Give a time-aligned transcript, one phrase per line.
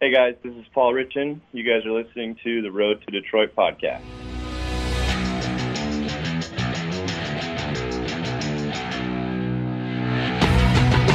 [0.00, 1.40] Hey guys, this is Paul Richan.
[1.50, 4.04] You guys are listening to the Road to Detroit podcast.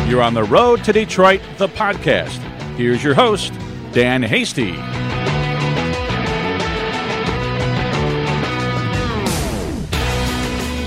[0.09, 2.39] You're on the road to Detroit, the podcast.
[2.75, 3.53] Here's your host,
[3.93, 4.71] Dan Hasty.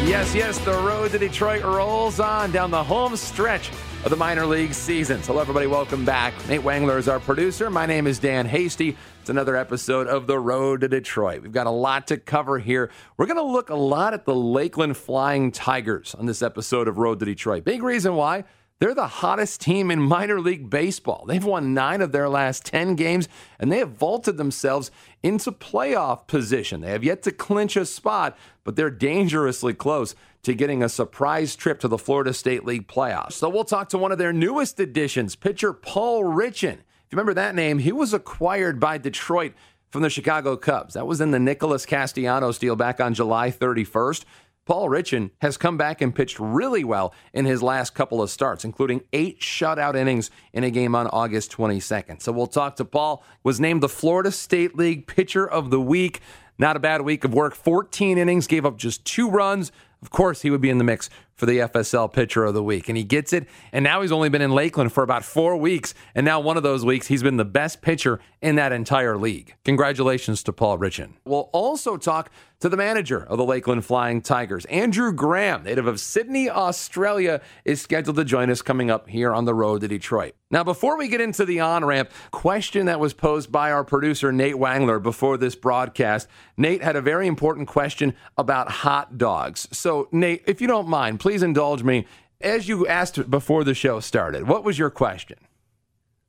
[0.07, 3.71] Yes, yes, the road to Detroit rolls on down the home stretch
[4.07, 5.21] of the minor league season.
[5.21, 5.67] So, hello, everybody.
[5.67, 6.33] Welcome back.
[6.49, 7.71] Nate Wangler is our producer.
[7.71, 8.97] My name is Dan Hasty.
[9.21, 11.43] It's another episode of The Road to Detroit.
[11.43, 12.93] We've got a lot to cover here.
[13.17, 16.99] We're going to look a lot at the Lakeland Flying Tigers on this episode of
[16.99, 17.65] Road to Detroit.
[17.65, 18.45] Big reason why
[18.79, 21.25] they're the hottest team in minor league baseball.
[21.27, 24.93] They've won nine of their last 10 games, and they have vaulted themselves
[25.25, 26.81] into playoff position.
[26.81, 30.15] They have yet to clinch a spot, but they're dangerously close
[30.47, 33.33] to getting a surprise trip to the Florida State League playoffs.
[33.33, 36.75] So we'll talk to one of their newest additions, pitcher Paul Richan.
[36.75, 39.55] If you remember that name, he was acquired by Detroit
[39.91, 40.95] from the Chicago Cubs.
[40.95, 44.25] That was in the Nicholas Castellanos deal back on July 31st.
[44.67, 48.65] Paul Richan has come back and pitched really well in his last couple of starts,
[48.65, 52.23] including eight shutout innings in a game on August 22nd.
[52.23, 53.25] So we'll talk to Paul.
[53.43, 56.21] Was named the Florida State League Pitcher of the Week.
[56.57, 57.55] Not a bad week of work.
[57.57, 59.73] 14 innings, gave up just two runs.
[60.03, 62.89] Of course, he would be in the mix for the FSL Pitcher of the Week.
[62.89, 63.49] And he gets it.
[63.73, 65.95] And now he's only been in Lakeland for about four weeks.
[66.15, 69.55] And now, one of those weeks, he's been the best pitcher in that entire league.
[69.65, 71.13] Congratulations to Paul Richan.
[71.25, 76.01] We'll also talk to the manager of the Lakeland Flying Tigers, Andrew Graham, native of
[76.01, 80.35] Sydney, Australia, is scheduled to join us coming up here on the road to Detroit.
[80.51, 84.33] Now, before we get into the on ramp, question that was posed by our producer,
[84.33, 86.29] Nate Wangler, before this broadcast.
[86.57, 89.69] Nate had a very important question about hot dogs.
[89.73, 92.07] So, Nate, if you don't mind, please indulge me.
[92.41, 95.39] As you asked before the show started, what was your question?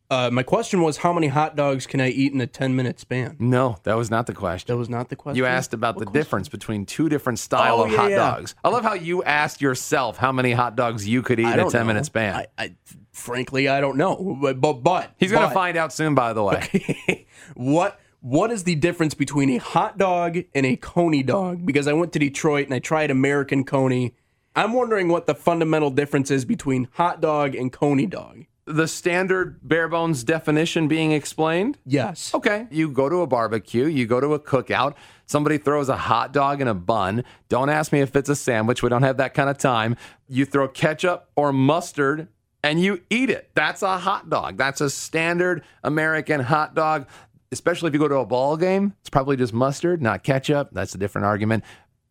[0.09, 2.99] Uh, my question was, how many hot dogs can I eat in a 10 minute
[2.99, 3.35] span?
[3.37, 4.73] No, that was not the question.
[4.73, 5.37] That was not the question.
[5.37, 6.19] You asked about What the question?
[6.19, 8.15] difference between two different style Oh, of yeah, hot yeah.
[8.15, 8.55] dogs.
[8.63, 11.59] I love how you asked yourself how many hot dogs you could eat I in
[11.59, 11.85] a 10 know.
[11.85, 12.33] minute span.
[12.33, 12.75] I, I,
[13.11, 14.35] frankly, I don't know.
[14.41, 17.27] But, but, but He's going to find out soon, by the way.
[17.53, 21.67] what what is the difference between a hot dog and a coney dog?
[21.67, 24.15] Because I went to Detroit and I tried American coney.
[24.57, 28.45] I'm wondering what the fundamental difference is between hot dog and coney dog.
[28.65, 31.77] the standard bare bones definition being explained?
[31.85, 32.33] Yes.
[32.33, 32.67] Okay.
[32.69, 34.95] You go to a barbecue, you go to a cookout,
[35.25, 37.23] somebody throws a hot dog in a bun.
[37.47, 38.83] Don't ask me if it's a sandwich.
[38.83, 39.95] We don't have that kind of time.
[40.27, 42.27] You throw ketchup or mustard
[42.63, 43.51] and you eat it.
[43.53, 44.57] That's a hot dog.
[44.57, 47.07] That's a standard American hot dog.
[47.53, 50.71] Especially if you go to a ball game, it's probably just mustard, not ketchup.
[50.73, 51.63] That's a different argument.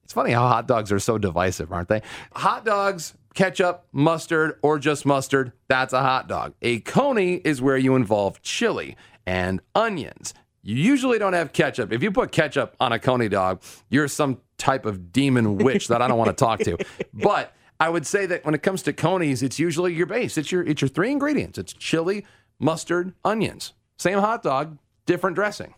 [0.06, 2.00] It's funny how hot dogs are so divisive, aren't they?
[2.36, 6.54] Hot dogs, ketchup, mustard, or just mustard, that's a hot dog.
[6.62, 8.96] A coney is where you involve chili
[9.26, 10.32] and onions.
[10.62, 11.92] You usually don't have ketchup.
[11.92, 16.00] If you put ketchup on a coney dog, you're some type of demon witch that
[16.00, 16.78] I don't want to talk to.
[17.12, 20.38] But I would say that when it comes to conies, it's usually your base.
[20.38, 21.58] It's your it's your three ingredients.
[21.58, 22.24] It's chili,
[22.60, 23.72] mustard, onions.
[23.98, 25.74] Same hot dog, different dressing.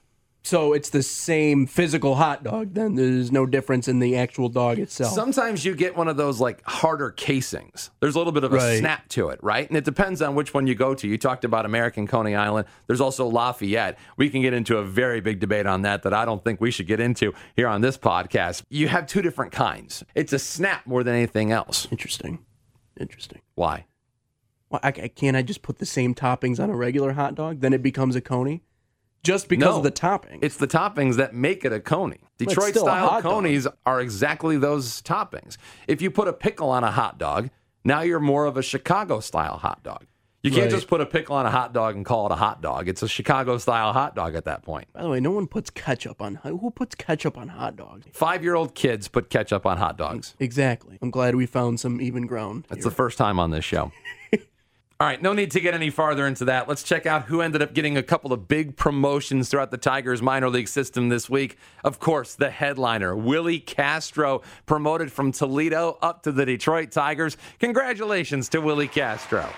[0.48, 2.72] So it's the same physical hot dog.
[2.72, 5.12] Then there's no difference in the actual dog itself.
[5.12, 7.91] Sometimes you get one of those like harder casings.
[8.00, 8.78] There's a little bit of a Right.
[8.78, 9.69] snap to it, right?
[9.69, 11.06] And it depends on which one you go to.
[11.06, 12.66] You talked about American Coney Island.
[12.87, 13.98] There's also Lafayette.
[14.16, 16.70] We can get into a very big debate on that that I don't think we
[16.70, 18.62] should get into here on this podcast.
[18.70, 20.03] You have two different kinds.
[20.14, 21.87] It's a snap more than anything else.
[21.91, 22.38] Interesting.
[22.98, 23.42] Interesting.
[23.54, 23.84] Why?
[24.70, 27.60] Well, I, I- can't I just put the same toppings on a regular hot dog?
[27.60, 28.62] Then it becomes a coney,
[29.23, 29.77] just because No.
[29.79, 30.39] of the topping.
[30.43, 32.19] It's the toppings that make it a coney.
[32.39, 33.33] Detroit style hot dog.
[33.33, 35.56] conies are exactly those toppings.
[35.87, 37.51] If you put a pickle on a hot dog,
[37.84, 40.06] now you're more of a Chicago style hot dog.
[40.45, 40.71] You can't Right.
[40.71, 42.89] just put a pickle on a hot dog and call it a hot dog.
[42.89, 44.87] It's a Chicago style hot dog at that point.
[44.93, 46.37] By the way, no one puts ketchup on.
[46.37, 48.06] Who puts ketchup on hot dogs?
[48.12, 50.37] Five year old kids put ketchup on hot dogs.
[50.39, 50.97] Exactly.
[51.03, 52.67] I'm glad we found some even ground.
[52.69, 52.91] That's here.
[52.91, 53.91] the first time on this show.
[55.00, 56.66] All right, no need to get any farther into that.
[56.66, 60.20] Let's check out who ended up getting a couple of big promotions throughout the Tigers
[60.20, 61.56] minor league system this week.
[61.84, 67.37] Of course, the headliner, Willi Castro, promoted from Toledo up to the Detroit Tigers.
[67.61, 69.49] Congratulations to Willi Castro.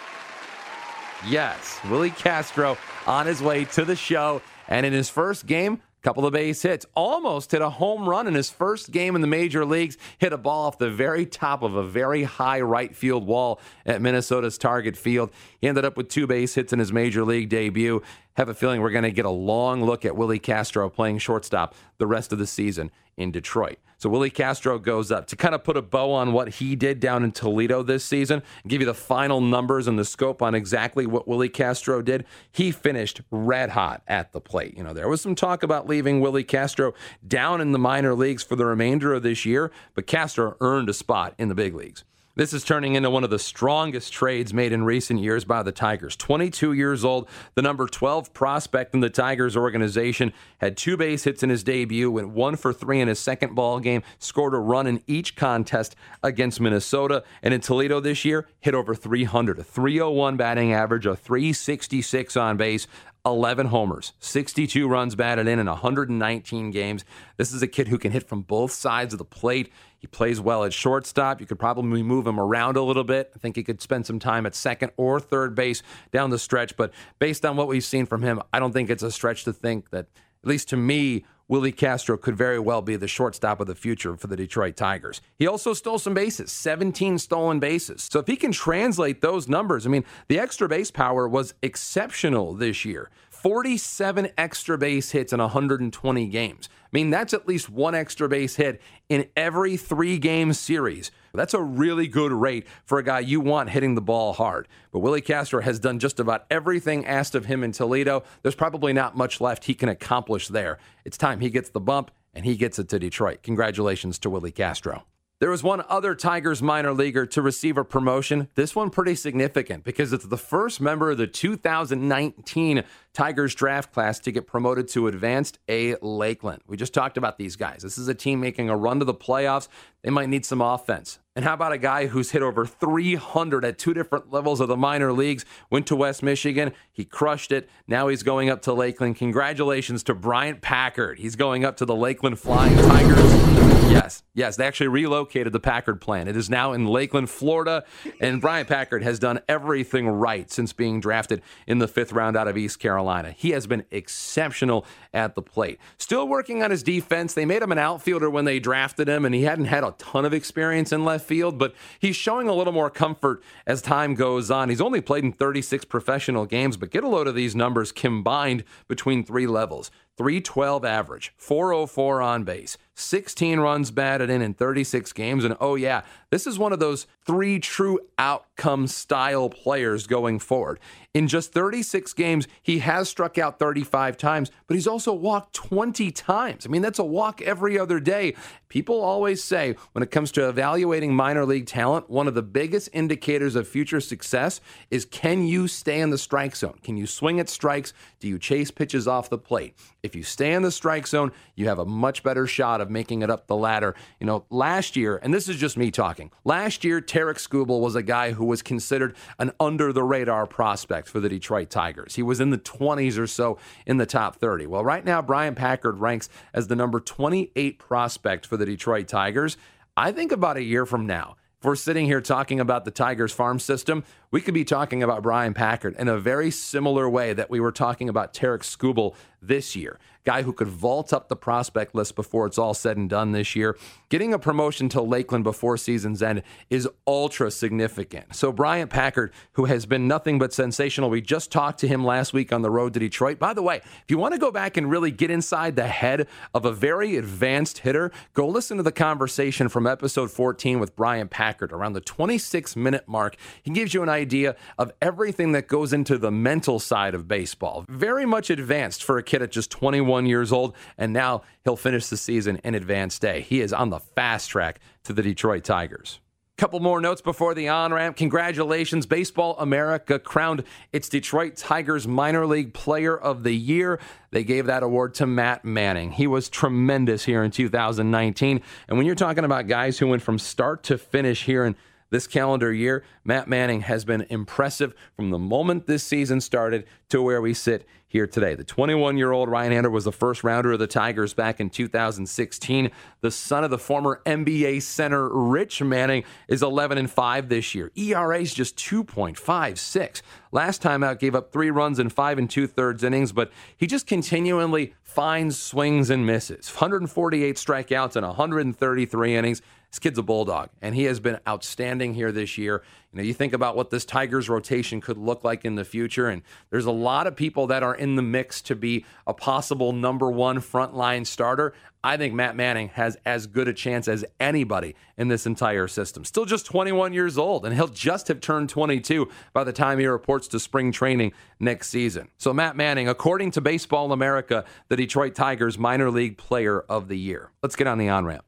[1.27, 2.77] Yes, Willi Castro
[3.07, 4.43] on his way to the show.
[4.69, 6.87] And in his first game, couple of base hits.
[6.95, 9.97] Almost hit a home run in his first game in the major leagues.
[10.19, 14.01] Hit a ball off the very top of a very high right field wall at
[14.01, 15.31] Minnesota's Target Field.
[15.61, 18.03] He ended up with two base hits in his major league debut.
[18.35, 21.75] Have a feeling we're going to get a long look at Willi Castro playing shortstop
[21.99, 23.79] the rest of the season in Detroit.
[23.99, 27.01] So Willi Castro goes up to kind of put a bow on what he did
[27.01, 31.05] down in Toledo this season, give you the final numbers and the scope on exactly
[31.05, 32.25] what Willi Castro did.
[32.51, 34.75] He finished red hot at the plate.
[34.75, 36.95] You know, there was some talk about leaving Willi Castro
[37.29, 40.95] down in the minor leagues for the remainder of this year, but Castro earned a
[40.95, 42.05] spot in the big leagues.
[42.37, 45.73] This is turning into one of the strongest trades made in recent years by the
[45.73, 46.15] Tigers.
[46.15, 51.43] 22 years old, the number 12 prospect in the Tigers organization had two base hits
[51.43, 54.87] in his debut, went one for three in his second ball game, scored a run
[54.87, 60.37] in each contest against Minnesota, and in Toledo this year, hit over 300, a 301
[60.37, 62.87] batting average, a 366 on base,
[63.27, 67.05] 11 homers, 62 runs batted in in 119 games.
[67.37, 69.71] This is a kid who can hit from both sides of the plate.
[69.99, 71.41] He plays well at shortstop.
[71.41, 73.31] You could probably move him around a little bit.
[73.35, 75.83] I think he could spend some time at second or third base
[76.13, 76.77] down the stretch.
[76.77, 79.53] But based on what we've seen from him, I don't think it's a stretch to
[79.53, 80.07] think that,
[80.43, 84.17] at least to me, Willi Castro could very well be the shortstop of the future
[84.17, 85.21] for the Detroit Tigers.
[85.37, 88.07] He also stole some bases, 17 stolen bases.
[88.09, 92.55] So if he can translate those numbers, I mean, the extra base power was exceptional
[92.55, 93.11] this year.
[93.31, 96.69] 47 extra base hits in 120 games.
[96.73, 101.11] I mean, that's at least one extra base hit in every three game series.
[101.33, 104.69] That's a really good rate for a guy you want hitting the ball hard.
[104.93, 108.23] But Willi Castro has done just about everything asked of him in Toledo.
[108.43, 110.79] There's probably not much left he can accomplish there.
[111.05, 113.43] It's time he gets the bump and he gets it to Detroit.
[113.43, 115.05] Congratulations to Willi Castro.
[115.41, 118.49] There was one other Tigers minor leaguer to receive a promotion.
[118.57, 122.85] This one pretty significant because it's the first member of the 2019
[123.15, 126.61] Tigers draft class to get promoted to Advanced A Lakeland.
[126.67, 127.81] We just talked about these guys.
[127.81, 129.69] This is a team making a run to the playoffs.
[130.03, 131.21] They might need some offense.
[131.35, 134.77] And how about a guy who's hit over 300 at two different levels of the
[134.77, 135.47] minor leagues?
[135.71, 136.73] Went to West Michigan.
[136.93, 137.67] He crushed it.
[137.89, 139.17] Now he's going up to Lakeland.
[139.17, 141.19] Congratulations to Bryant Packard.
[141.19, 143.60] He's going up to the Lakeland Flying Tigers.
[143.91, 144.57] Yes, yes.
[144.57, 146.29] They actually relocated the Packard plant.
[146.29, 147.85] It is now in Lakeland, Florida.
[148.21, 152.47] And Bryant Packard has done everything right since being drafted in the fifth round out
[152.47, 153.33] of East Carolina.
[153.33, 155.79] He has been exceptional at the plate.
[155.99, 157.35] Still working on his defense.
[157.35, 160.25] They made him an outfielder when they drafted him, and he hadn't had a ton
[160.25, 164.51] of experience in left field, but he's showing a little more comfort as time goes
[164.51, 164.69] on.
[164.69, 168.63] He's only played in 36 professional games, but get a load of these numbers combined
[168.87, 169.91] between three levels
[170.21, 175.45] 312 average, 404 on base, 16 runs batted in in 36 games.
[175.45, 180.81] And oh, yeah, this is one of those three true outcome style players going forward.
[181.15, 186.11] In just 36 games, he has struck out 35 times, but he's also walked 20
[186.11, 186.67] times.
[186.67, 188.35] I mean, that's a walk every other day.
[188.69, 192.89] People always say when it comes to evaluating minor league talent, one of the biggest
[192.93, 194.61] indicators of future success
[194.91, 196.79] is can you stay in the strike zone?
[196.83, 197.93] Can you swing at strikes?
[198.21, 199.77] Do you chase pitches off the plate?
[200.05, 203.23] If you stay in the strike zone, you have a much better shot of making
[203.23, 203.97] it up the ladder.
[204.21, 207.97] You know, last year, and this is just me talking, last year, Tarik Skubal was
[207.97, 212.15] a guy who was considered an under the radar prospect for the Detroit Tigers.
[212.15, 214.67] He was in the 20s or so in the top 30.
[214.67, 219.59] Well, right now, Bryant Packard ranks as the number 28 prospect for the Detroit Tigers.
[219.99, 223.35] I think about a year from now, if we're sitting here talking about the Tigers
[223.35, 227.51] farm system, we could be talking about Bryant Packard in a very similar way that
[227.51, 229.99] we were talking about Tarik Skubal this year.
[230.25, 233.57] Guy who could vault up the prospect list before it's all said and done this
[233.57, 233.77] year.
[234.09, 238.35] Getting a promotion to Lakeland before season's end is ultra significant.
[238.35, 242.33] So, Bryant Packard, who has been nothing but sensational, we just talked to him last
[242.33, 243.39] week on the road to Detroit.
[243.39, 246.27] By the way, if you want to go back and really get inside the head
[246.53, 251.31] of a very advanced hitter, go listen to the conversation from episode 14 with Bryant
[251.31, 253.37] Packard around the 26 minute mark.
[253.63, 257.85] He gives you an idea of everything that goes into the mental side of baseball.
[257.89, 262.07] Very much advanced for a kid at just 21 years old, and now he'll finish
[262.09, 263.41] the season in advanced A.
[263.41, 266.21] He is on the fast track to the Detroit Tigers.
[266.61, 268.19] Couple more notes before the on ramp.
[268.19, 269.07] Congratulations.
[269.07, 270.63] Baseball America crowned
[270.93, 273.99] its Detroit Tigers minor league player of the year.
[274.31, 276.13] They gave that award to Matt Manning.
[276.13, 278.61] He was tremendous here in 2019.
[278.89, 281.77] And when you're talking about guys who went from start to finish here in
[282.11, 287.23] this calendar year, Matt Manning has been impressive from the moment this season started to
[287.23, 288.57] where we sit here today.
[288.57, 291.71] The 21 year old right hander was the first rounder of the Tigers back in
[291.71, 292.91] 2016.
[293.21, 297.93] The son of the former NBA center Rich Manning is 11 and 5 this year.
[297.95, 300.23] ERA is just 2.56.
[300.51, 303.87] Last time out, gave up three runs in five and two thirds innings, but he
[303.87, 306.69] just continually finds swings and misses.
[306.69, 309.63] 148 strikeouts in 133 innings.
[309.91, 312.85] This kid's a bulldog, and he has been outstanding here this year.
[313.13, 316.29] You know, you think about what this Tigers rotation could look like in the future,
[316.29, 319.93] and there's a lot of people that are in the mix to be a possible
[319.93, 321.75] number one frontline starter.
[322.05, 326.25] I think Matt Manning has as good a chance as anybody in this entire system.
[326.25, 330.07] Still just 21 years old, and he'll just have turned 22 by the time he
[330.07, 332.29] reports to spring training next season.
[332.39, 337.19] So, Matt Manning, according to Baseball America, the Detroit Tigers minor league player of the
[337.19, 337.51] year.
[337.61, 338.45] Let's get on the on ramp.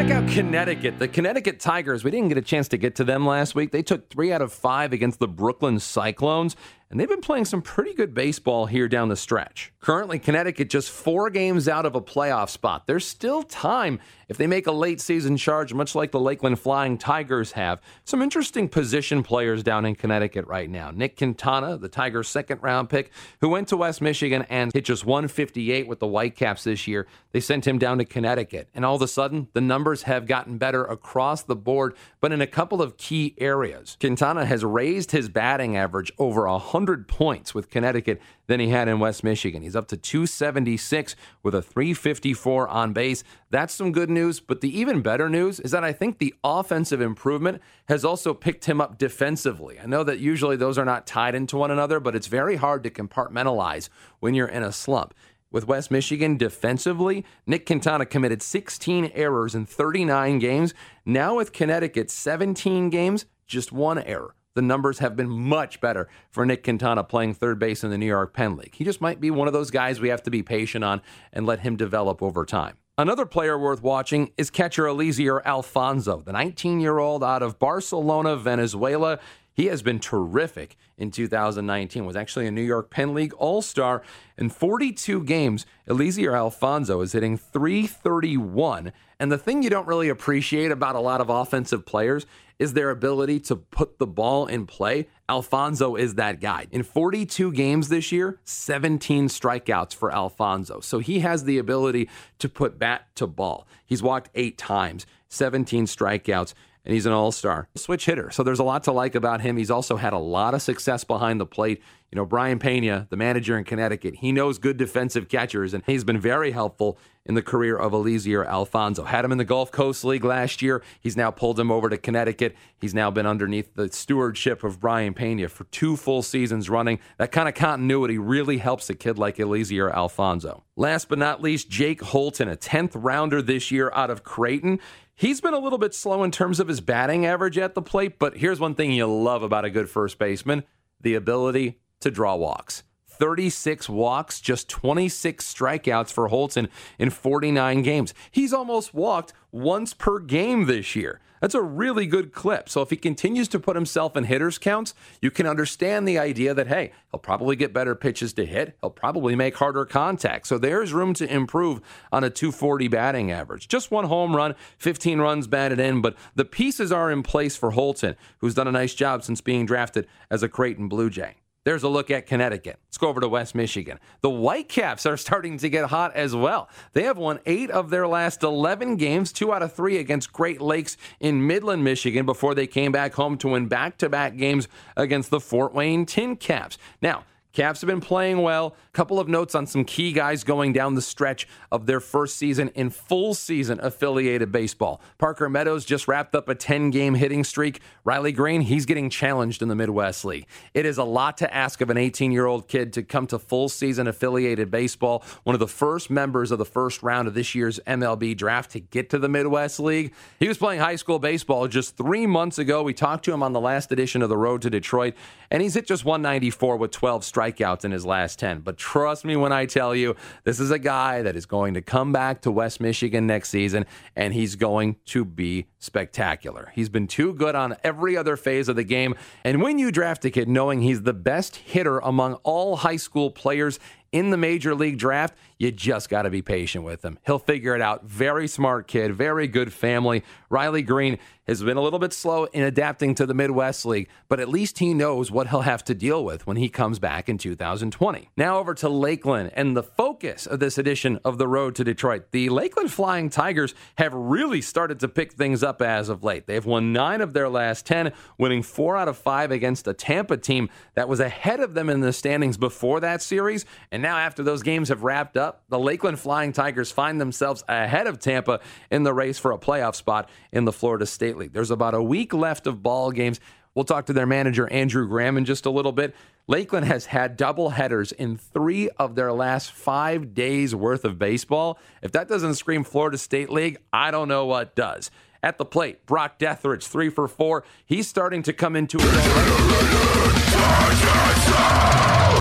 [0.00, 0.98] Check out Connecticut.
[0.98, 3.70] The Connecticut Tigers, we didn't get a chance to get to them last week.
[3.70, 6.56] They took three out of five against the Brooklyn Cyclones
[6.90, 9.72] and they've been playing some pretty good baseball here down the stretch.
[9.78, 12.86] Currently, Connecticut just four games out of a playoff spot.
[12.86, 16.98] There's still time if they make a late season charge, much like the Lakeland Flying
[16.98, 17.80] Tigers have.
[18.04, 20.90] Some interesting position players down in Connecticut right now.
[20.90, 25.06] Nick Quintana, the Tigers' second round pick, who went to West Michigan and hit just
[25.06, 27.06] 158 with the Whitecaps this year.
[27.32, 30.58] They sent him down to Connecticut, and all of a sudden, the numbers have gotten
[30.58, 33.96] better across the board, but in a couple of key areas.
[34.00, 38.88] Quintana has raised his batting average over 100 100 points with Connecticut than he had
[38.88, 39.62] in West Michigan.
[39.62, 43.22] He's up to 276 with a 354 on base.
[43.50, 47.02] That's some good news, but the even better news is that I think the offensive
[47.02, 49.78] improvement has also picked him up defensively.
[49.78, 52.82] I know that usually those are not tied into one another, but it's very hard
[52.84, 55.12] to compartmentalize when you're in a slump.
[55.52, 60.72] With West Michigan defensively, Nick Quintana committed 16 errors in 39 games.
[61.04, 66.44] Now with Connecticut, 17 games, just one error the numbers have been much better for
[66.44, 68.74] Nick Quintana playing third base in the New York Penn League.
[68.74, 71.02] He just might be one of those guys we have to be patient on
[71.32, 72.76] and let him develop over time.
[72.98, 78.36] Another player worth watching is catcher Eliezer Alfonzo, the 19 year old out of Barcelona,
[78.36, 79.18] Venezuela.
[79.52, 82.04] He has been terrific in 2019.
[82.04, 84.02] Was actually a New York Penn League All Star.
[84.38, 88.92] In 42 games, Eliezer Alfonzo is hitting 331.
[89.18, 92.24] And the thing you don't really appreciate about a lot of offensive players
[92.58, 95.08] is their ability to put the ball in play.
[95.28, 96.66] Alfonzo is that guy.
[96.70, 100.80] In 42 games this year, 17 strikeouts for Alfonzo.
[100.80, 103.66] So he has the ability to put bat to ball.
[103.84, 108.30] He's walked eight times, 17 strikeouts and he's an all star switch hitter.
[108.30, 109.56] So there's a lot to like about him.
[109.56, 111.82] He's also had a lot of success behind the plate.
[112.10, 116.04] You know, Brayan Peña, the manager in Connecticut, he knows good defensive catchers, and he's
[116.04, 119.04] been very helpful in the career of Eliezer Alfonzo.
[119.04, 120.82] Had him in the Gulf Coast League last year.
[121.00, 122.56] He's now pulled him over to Connecticut.
[122.78, 126.98] He's now been underneath the stewardship of Brayan Peña for two full seasons running.
[127.18, 130.64] That kind of continuity really helps a kid like Eliezer Alfonzo.
[130.76, 134.80] Last but not least, Jake Holton, a 10th rounder this year out of Creighton.
[135.14, 138.18] He's been a little bit slow in terms of his batting average at the plate,
[138.18, 140.64] but here's one thing you love about a good first baseman
[141.02, 142.82] the ability to draw walks.
[143.20, 148.14] 36 walks, just 26 strikeouts for Holton in 49 games.
[148.30, 151.20] He's almost walked once per game this year.
[151.40, 152.68] That's a really good clip.
[152.68, 156.52] So if he continues to put himself in hitters counts, you can understand the idea
[156.54, 158.76] that hey, he'll probably get better pitches to hit.
[158.80, 160.46] He'll probably make harder contact.
[160.46, 161.80] So there's room to improve
[162.12, 163.68] on a 240 batting average.
[163.68, 167.70] Just one home run, 15 runs batted in, but the pieces are in place for
[167.70, 171.39] Holton, who's done a nice job since being drafted as a Creighton Blue Jay.
[171.64, 172.78] There's a look at Connecticut.
[172.86, 173.98] Let's go over to West Michigan.
[174.22, 176.70] The Whitecaps are starting to get hot as well.
[176.94, 180.60] They have won eight of their last 11 games, two out of three against Great
[180.62, 184.68] Lakes in Midland, Michigan, before they came back home to win back to back games
[184.96, 186.78] against the Fort Wayne TinCaps.
[187.02, 188.76] Now, Caps have been playing well.
[188.88, 192.36] A Couple of notes on some key guys going down the stretch of their first
[192.36, 195.00] season in full season affiliated baseball.
[195.18, 197.80] Parker Meadows just wrapped up a 10 game hitting streak.
[198.04, 200.46] Riley Greene, he's getting challenged in the Midwest League.
[200.74, 203.38] It is a lot to ask of an 18 year old kid to come to
[203.38, 207.54] full season affiliated baseball, one of the first members of the first round of this
[207.54, 210.14] year's MLB draft to get to the Midwest League.
[210.38, 212.84] He was playing high school baseball just three months ago.
[212.84, 215.14] We talked to him on the last edition of The Road to Detroit,
[215.50, 218.60] and he's hit just 194 with 12 strikes strikeouts in his last 10.
[218.60, 221.82] But trust me when I tell you, this is a guy that is going to
[221.82, 226.70] come back to West Michigan next season, and he's going to be spectacular.
[226.74, 229.16] He's been too good on every other phase of the game.
[229.42, 233.30] And when you draft a kid knowing he's the best hitter among all high school
[233.30, 233.80] players
[234.12, 237.18] in the major league draft, you just got to be patient with him.
[237.24, 238.04] He'll figure it out.
[238.04, 240.24] Very smart kid, very good family.
[240.48, 244.40] Riley Greene has been a little bit slow in adapting to the Midwest League, but
[244.40, 247.38] at least he knows what he'll have to deal with when he comes back in
[247.38, 248.30] 2020.
[248.36, 252.32] Now over to Lakeland and the focus of this edition of the Road to Detroit.
[252.32, 256.46] The Lakeland Flying Tigers have really started to pick things up as of late.
[256.46, 260.36] They've won nine of their last 10, winning four out of five against a Tampa
[260.36, 263.64] team that was ahead of them in the standings before that series.
[263.92, 268.06] And now, after those games have wrapped up, the Lakeland Flying Tigers find themselves ahead
[268.06, 268.60] of Tampa
[268.90, 271.52] in the race for a playoff spot in the Florida State League.
[271.52, 273.38] There's about a week left of ball games.
[273.74, 276.14] We'll talk to their manager, Andrew Graham, in just a little bit.
[276.48, 281.78] Lakeland has had double headers in three of their last five days worth of baseball.
[282.02, 285.12] If that doesn't scream Florida State League, I don't know what does.
[285.42, 287.64] At the plate, Brock Deatherage, three for four.
[287.86, 289.04] He's starting to come into it.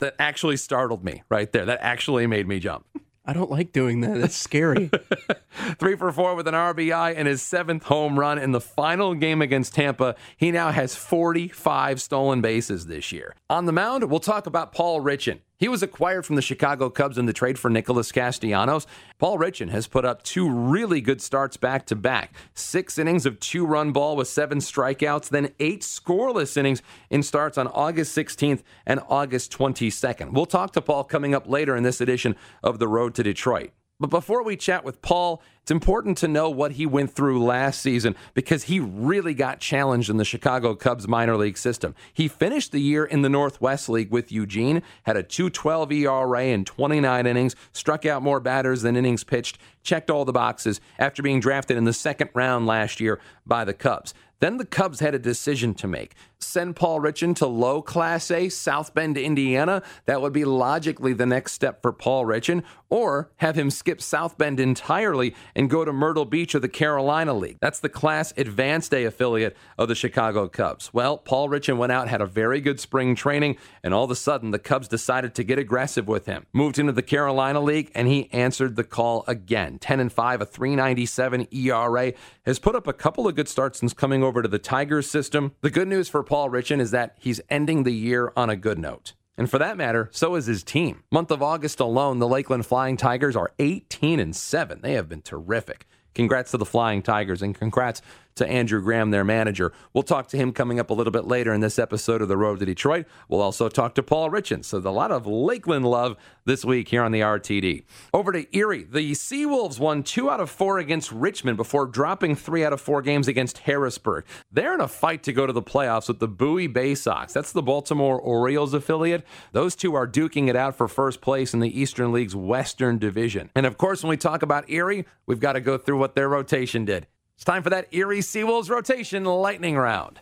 [0.01, 1.65] That actually startled me right there.
[1.65, 2.86] That actually made me jump.
[3.25, 4.20] I don't like doing that.
[4.20, 4.89] That's scary.
[5.77, 9.39] Three for four with an RBI and his seventh home run in the final game
[9.41, 10.15] against Tampa.
[10.36, 13.36] He now has 45 stolen bases this year.
[13.48, 15.41] On the mound, we'll talk about Paul Richan.
[15.60, 18.88] He was acquired from the Chicago Cubs in the trade for Nicholas Castellanos.
[19.18, 22.34] Paul Richan has put up two really good starts back to back.
[22.54, 27.58] Six innings of two run ball with seven strikeouts, then eight scoreless innings in starts
[27.58, 30.32] on August 16th and August 22nd.
[30.32, 33.72] We'll talk to Paul coming up later in this edition of The Road to Detroit.
[34.00, 37.82] But before we chat with Paul, it's important to know what he went through last
[37.82, 41.94] season because he really got challenged in the Chicago Cubs minor league system.
[42.13, 46.63] He finished the year in the Northwest League with Eugene, had a 212 ERA in
[46.63, 51.41] 29 innings, struck out more batters than innings pitched, checked all the boxes after being
[51.41, 54.13] drafted in the second round last year by the Cubs.
[54.39, 56.15] Then the Cubs had a decision to make.
[56.41, 59.84] Send Paul Richan to low Class A, South Bend, Indiana.
[60.05, 62.63] That would be logically the next step for Paul Richan.
[62.89, 67.34] Or have him skip South Bend entirely and go to Myrtle Beach or the Carolina
[67.34, 67.58] League.
[67.60, 70.93] That's the Class Advanced A affiliate of the Chicago Cubs.
[70.93, 74.15] Well, Paul Richan went out, had a very good spring training, and all of a
[74.15, 76.46] sudden the Cubs decided to get aggressive with him.
[76.53, 79.77] Moved into the Carolina League, and he answered the call again.
[79.77, 82.13] 10 and 5, a 397 ERA,
[82.46, 85.53] has put up a couple of good starts since coming over to the Tigers system.
[85.62, 88.77] The good news for Paul Richan is that he's ending the year on a good
[88.77, 89.13] note.
[89.38, 91.03] And for that matter, so is his team.
[91.12, 94.81] Month of August alone, the Lakeland Flying Tigers are 18 and 7.
[94.81, 95.88] They have been terrific.
[96.13, 98.01] Congrats to the Flying Tigers and congrats
[98.39, 99.72] to Andrew Graham, their manager.
[99.93, 102.38] We'll talk to him coming up a little bit later in this episode of The
[102.38, 103.05] Road to Detroit.
[103.27, 104.65] We'll also talk to Paul Richan.
[104.65, 107.84] So, a lot of Lakeland love this week here on the RTD.
[108.13, 108.84] Over to Erie.
[108.84, 113.01] The Seawolves won two out of four against Richmond before dropping three out of four
[113.01, 114.25] games against Harrisburg.
[114.51, 117.34] They're in a fight to go to the playoffs with the Bowie Baysox.
[117.34, 119.25] That's the Baltimore Orioles affiliate.
[119.51, 123.52] Those two are duking it out for first place in the Eastern League's Western Division.
[123.56, 126.30] And of course, when we talk about Erie, we've got to go through what their
[126.30, 127.08] rotation did.
[127.39, 130.19] It's time for that Erie Seawolves rotation lightning round.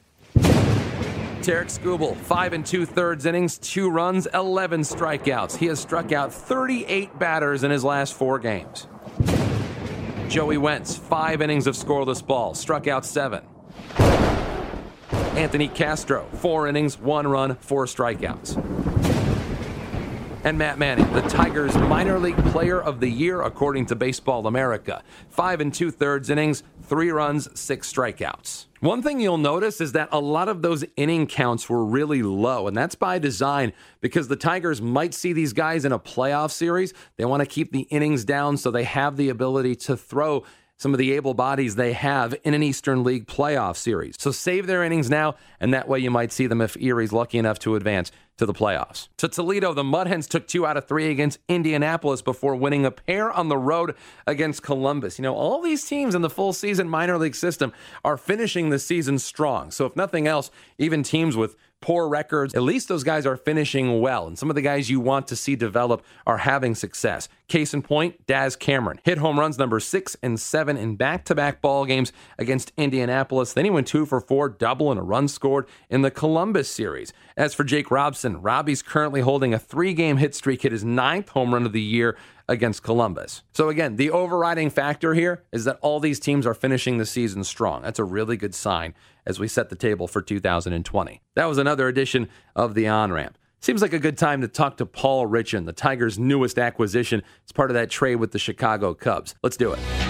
[1.41, 5.57] Tarik Skubal, five and two thirds innings, two runs, 11 strikeouts.
[5.57, 8.85] He has struck out 38 batters in his last four games.
[10.29, 13.43] Joey Wentz, five innings of scoreless ball, struck out seven.
[13.97, 18.76] Anthony Castro, four innings, one run, four strikeouts.
[20.43, 25.03] And Matt Manning, the Tigers' minor league player of the year, according to Baseball America.
[25.29, 28.67] Five and two thirds innings, three runs, six strikeouts.
[28.79, 32.67] One thing you'll notice is that a lot of those inning counts were really low,
[32.67, 36.93] and that's by design because the Tigers might see these guys in a playoff series.
[37.17, 40.43] They want to keep the innings down so they have the ability to throw
[40.77, 44.15] some of the able bodies they have in an Eastern League playoff series.
[44.17, 47.37] So save their innings now, and that way you might see them if Erie's lucky
[47.37, 49.07] enough to advance to the playoffs.
[49.17, 53.31] To Toledo, the Mudhens took two out of three against Indianapolis before winning a pair
[53.31, 53.95] on the road
[54.27, 55.17] against Columbus.
[55.17, 57.73] You know, all these teams in the full season minor league system
[58.05, 59.71] are finishing the season strong.
[59.71, 64.01] So, if nothing else, even teams with poor records, at least those guys are finishing
[64.01, 64.27] well.
[64.27, 67.29] And some of the guys you want to see develop are having success.
[67.47, 71.35] Case in point, Daz Cameron hit home runs number six and seven in back to
[71.35, 73.53] back ball games against Indianapolis.
[73.53, 77.13] Then he went two for four, double and a run scored in the Columbus series.
[77.37, 81.29] As for Jake Robson, Robbie's currently holding a three game hit streak, hit his ninth
[81.29, 83.43] home run of the year against Columbus.
[83.53, 87.43] So, again, the overriding factor here is that all these teams are finishing the season
[87.43, 87.81] strong.
[87.81, 88.93] That's a really good sign
[89.25, 91.21] as we set the table for 2020.
[91.35, 93.37] That was another edition of the On Ramp.
[93.59, 97.23] Seems like a good time to talk to Paul Richan, the Tigers' newest acquisition.
[97.43, 99.35] It's part of that trade with the Chicago Cubs.
[99.41, 100.06] Let's do it.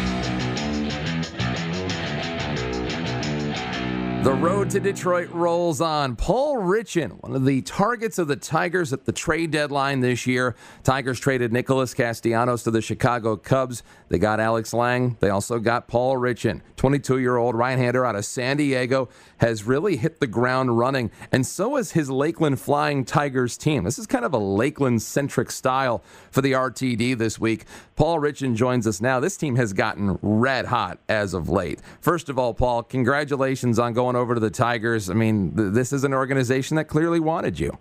[4.28, 6.18] The road to Detroit rolls on.
[6.18, 10.54] Paul Richan, one of the targets of the Tigers at the trade deadline this year.
[10.84, 13.84] Tigers traded Nicholas Castellanos to the Chicago Cubs.
[14.10, 15.16] They got Alex Lange.
[15.22, 19.64] They also got Paul Richan, 22 year old right hander out of San Diego, has
[19.64, 21.10] really hit the ground running.
[21.32, 23.86] And so has his Lakeland Flying Tigers team.
[23.86, 27.64] This is kind of a Lakeland centric style for the RTD this week.
[27.96, 29.22] Paul Richan joins us now.
[29.22, 31.80] This team has gotten red hot as of late.
[32.02, 35.10] First of all, Paul, congratulations on going over to the Tigers.
[35.10, 37.78] I mean, th- this is an organization that clearly wanted you.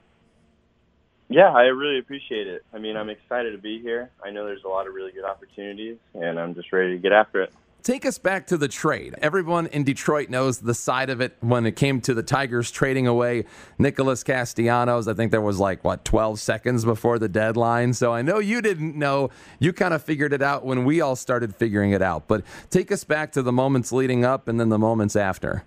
[1.28, 2.64] Yeah, I really appreciate it.
[2.72, 4.10] I mean, I'm excited to be here.
[4.24, 7.12] I know there's a lot of really good opportunities, and I'm just ready to get
[7.12, 7.52] after it.
[7.86, 9.14] Take us back to the trade.
[9.22, 13.06] Everyone in Detroit knows the side of it when it came to the Tigers trading
[13.06, 13.44] away
[13.78, 15.06] Nicholas Castellanos.
[15.06, 17.94] I think there was like, what, 12 seconds before the deadline.
[17.94, 19.30] So I know you didn't know.
[19.60, 22.26] You kind of figured it out when we all started figuring it out.
[22.26, 25.64] But take us back to the moments leading up and then the moments after.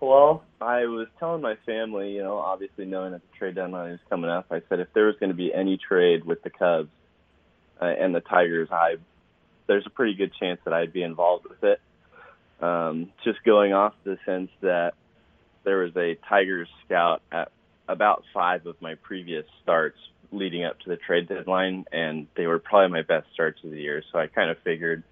[0.00, 4.00] Well, I was telling my family, you know, obviously knowing that the trade deadline was
[4.10, 6.90] coming up, I said if there was going to be any trade with the Cubs
[7.80, 8.96] uh, and the Tigers, I
[9.66, 11.80] there's a pretty good chance that I'd be involved with it.
[12.62, 14.94] Um, just going off the sense that
[15.64, 17.50] there was a Tigers scout at
[17.88, 19.98] about five of my previous starts
[20.30, 23.80] leading up to the trade deadline, and they were probably my best starts of the
[23.80, 24.02] year.
[24.12, 25.02] So I kind of figured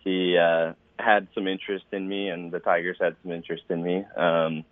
[0.00, 4.04] he uh, had some interest in me, and the Tigers had some interest in me.
[4.16, 4.64] Um,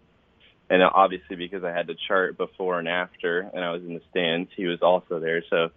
[0.68, 4.02] and obviously, because I had to chart before and after, and I was in the
[4.10, 5.42] stands, he was also there.
[5.50, 5.70] So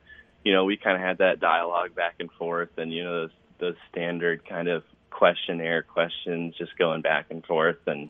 [0.43, 3.31] you know, we kind of had that dialogue back and forth, and you know, those
[3.59, 7.77] those standard kind of questionnaire questions, just going back and forth.
[7.87, 8.09] And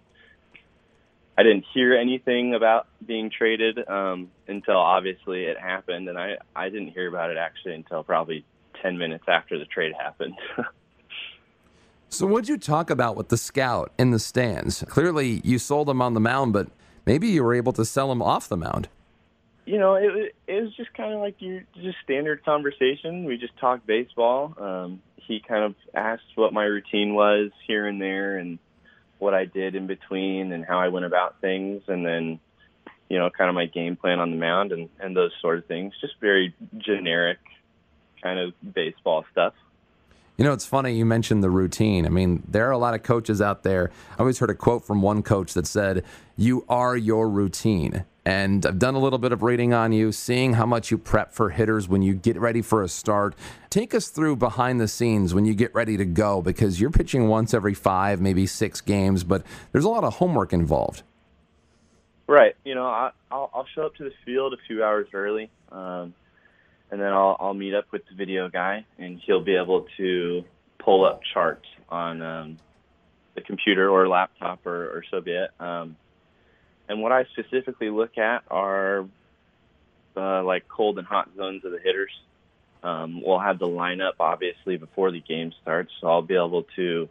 [1.38, 6.70] I didn't hear anything about being traded um, until obviously it happened, and I I
[6.70, 8.46] didn't hear about it actually until probably
[8.82, 10.36] ten minutes after the trade happened.
[12.10, 14.84] so, what'd you talk about with the scout in the stands?
[14.88, 16.68] Clearly, you sold him on the mound, but
[17.06, 18.88] maybe you were able to sell him off the mound
[19.66, 23.24] you know, it, it was just kind of like your just standard conversation.
[23.24, 24.54] We just talked baseball.
[24.58, 28.60] Um, he kind of asked what my routine was here and there, and
[29.20, 32.40] what I did in between, and how I went about things, and then,
[33.10, 35.66] you know, kind of my game plan on the mound, and and those sort of
[35.66, 35.94] things.
[36.02, 37.40] Just very generic,
[38.22, 39.54] kind of baseball stuff.
[40.38, 42.06] You know, it's funny you mentioned the routine.
[42.06, 43.92] I mean, there are a lot of coaches out there.
[44.12, 46.04] I always heard a quote from one coach that said,
[46.36, 48.06] You are your routine.
[48.26, 51.34] And I've done a little bit of reading on you, seeing how much you prep
[51.34, 53.36] for hitters when you get ready for a start.
[53.70, 57.28] Take us through behind the scenes when you get ready to go because you're pitching
[57.28, 61.04] once every five, maybe six games, but there's a lot of homework involved.
[62.26, 62.56] Right.
[62.64, 65.52] You know, I, will I'll show up to the field a few hours early.
[65.70, 66.14] Um,
[66.94, 70.44] and then I'll I'll meet up with the video guy, and he'll be able to
[70.78, 72.58] pull up charts on um,
[73.34, 75.50] the computer or laptop or, or so be it.
[75.60, 75.96] Um,
[76.88, 79.08] and what I specifically look at are
[80.16, 82.12] uh, like cold and hot zones of the hitters.
[82.84, 87.10] Um, we'll have the lineup obviously before the game starts, so I'll be able to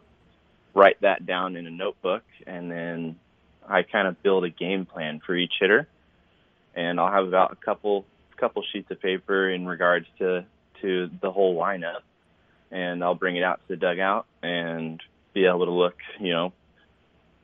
[0.73, 3.17] write that down in a notebook, and then
[3.67, 5.89] I kind of build a game plan for each hitter.
[6.73, 8.05] And I'll have about a couple
[8.37, 10.45] couple sheets of paper in regards to
[10.81, 12.01] to the whole lineup,
[12.71, 15.01] and I'll bring it out to the dugout and
[15.33, 16.53] be able to look, you know,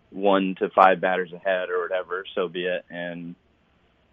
[0.09, 3.35] one to five batters ahead or whatever, so be it, and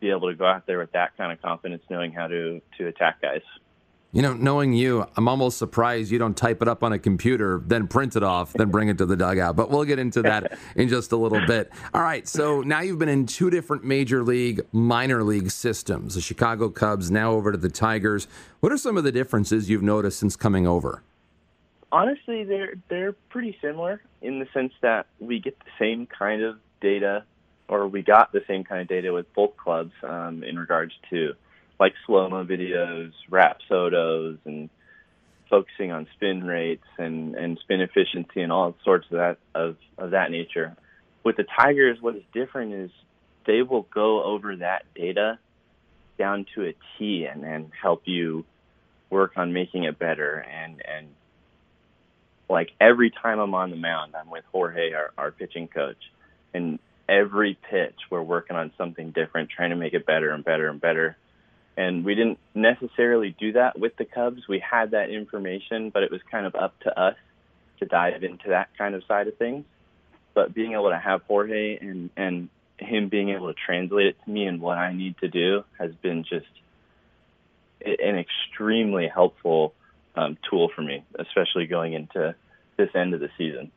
[0.00, 2.86] be able to go out there with that kind of confidence, knowing how to to
[2.86, 3.42] attack guys.
[4.16, 7.60] You know, knowing you, I'm almost surprised you don't type it up on a computer,
[7.66, 9.56] then print it off, then bring it to the dugout.
[9.56, 11.70] But we'll get into that in just a little bit.
[11.92, 16.22] All right, so now you've been in two different major league, minor league systems the
[16.22, 18.26] Chicago Cubs, now over to the Tigers.
[18.60, 21.02] What are some of the differences you've noticed since coming over?
[21.92, 26.56] Honestly, they're they're pretty similar in the sense that we get the same kind of
[26.80, 27.22] data,
[27.68, 31.34] or we got the same kind of data with both clubs um, in regards to
[31.78, 34.70] like slow mo videos, rap rapsodos, and
[35.50, 40.10] focusing on spin rates and, and spin efficiency and all sorts of that of, of
[40.10, 40.76] that nature.
[41.24, 42.90] With the Tigers, what is different is
[43.46, 45.38] they will go over that data
[46.18, 48.44] down to a T and, and help you
[49.10, 51.08] work on making it better and and
[52.48, 55.96] like every time I'm on the mound, I'm with Jorge, our, our pitching coach,
[56.54, 60.68] and every pitch we're working on something different, trying to make it better and better
[60.68, 61.16] and better
[61.76, 64.48] and we didn't necessarily do that with the Cubs.
[64.48, 67.16] We had that information, but it was kind of up to us
[67.80, 69.64] to dive into that kind of side of things.
[70.34, 74.30] But being able to have Jorge and and him being able to translate it to
[74.30, 76.46] me and what I need to do has been just
[77.80, 79.72] an extremely helpful
[80.14, 82.34] um, tool for me, especially going into
[82.76, 83.70] this end of the season.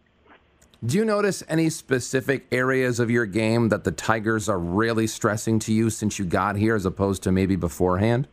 [0.85, 5.59] Do you notice any specific areas of your game that the Tigers are really stressing
[5.59, 8.29] to you since you got here as opposed to maybe beforehand?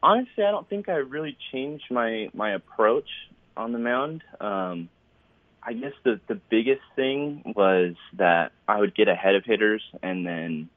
[0.00, 3.08] Honestly, I don't think I really changed my, my approach
[3.56, 4.22] on the mound.
[4.40, 4.88] Um,
[5.60, 10.24] I guess the, the biggest thing was that I would get ahead of hitters and
[10.24, 10.68] then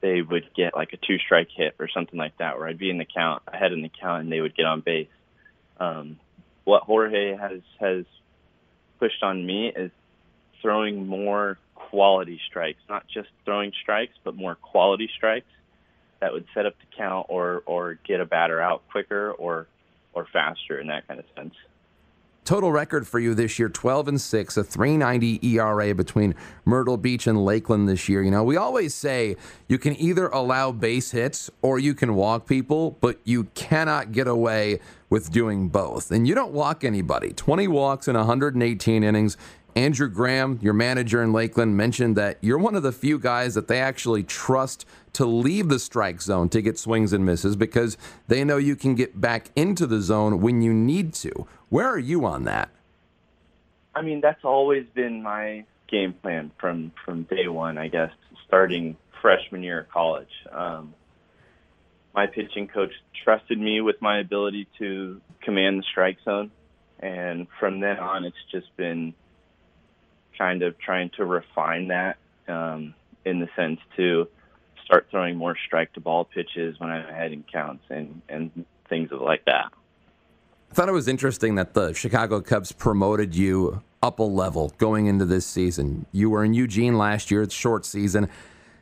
[0.00, 2.88] they would get like a two strike hit or something like that, where I'd be
[2.88, 5.08] in the count ahead in the count and they would get on base.
[5.78, 6.18] Um,
[6.64, 8.06] what Jorge has has
[8.98, 9.90] pushed on me is
[10.62, 15.46] throwing more quality strikes, not just throwing strikes, but more quality strikes
[16.20, 19.66] that would set up the count or or get a batter out quicker or
[20.12, 21.54] or faster in that kind of sense.
[22.46, 26.32] Total record for you this year 12 and 6, a 390 ERA between
[26.64, 28.22] Myrtle Beach and Lakeland this year.
[28.22, 29.34] You know, we always say
[29.66, 34.28] you can either allow base hits or you can walk people, but you cannot get
[34.28, 34.78] away
[35.10, 36.12] with doing both.
[36.12, 37.32] And you don't walk anybody.
[37.32, 39.36] 20 walks in 118 innings.
[39.76, 43.68] Andrew Graham, your manager in Lakeland, mentioned that you're one of the few guys that
[43.68, 48.42] they actually trust to leave the strike zone to get swings and misses because they
[48.42, 51.46] know you can get back into the zone when you need to.
[51.68, 52.70] Where are you on that?
[53.94, 57.76] I mean, that's always been my game plan from from day one.
[57.76, 58.10] I guess
[58.46, 60.32] starting freshman year of college.
[60.52, 60.94] Um,
[62.14, 62.92] my pitching coach
[63.24, 66.50] trusted me with my ability to command the strike zone,
[66.98, 69.12] and from then on, it's just been
[70.36, 72.16] kind of trying to refine that
[72.48, 72.94] um,
[73.24, 74.28] in the sense to
[74.84, 79.10] start throwing more strike to ball pitches when I'm ahead in counts and and things
[79.10, 79.72] like that.
[80.70, 85.06] I thought it was interesting that the Chicago Cubs promoted you up a level going
[85.06, 86.06] into this season.
[86.12, 88.28] You were in Eugene last year, it's short season,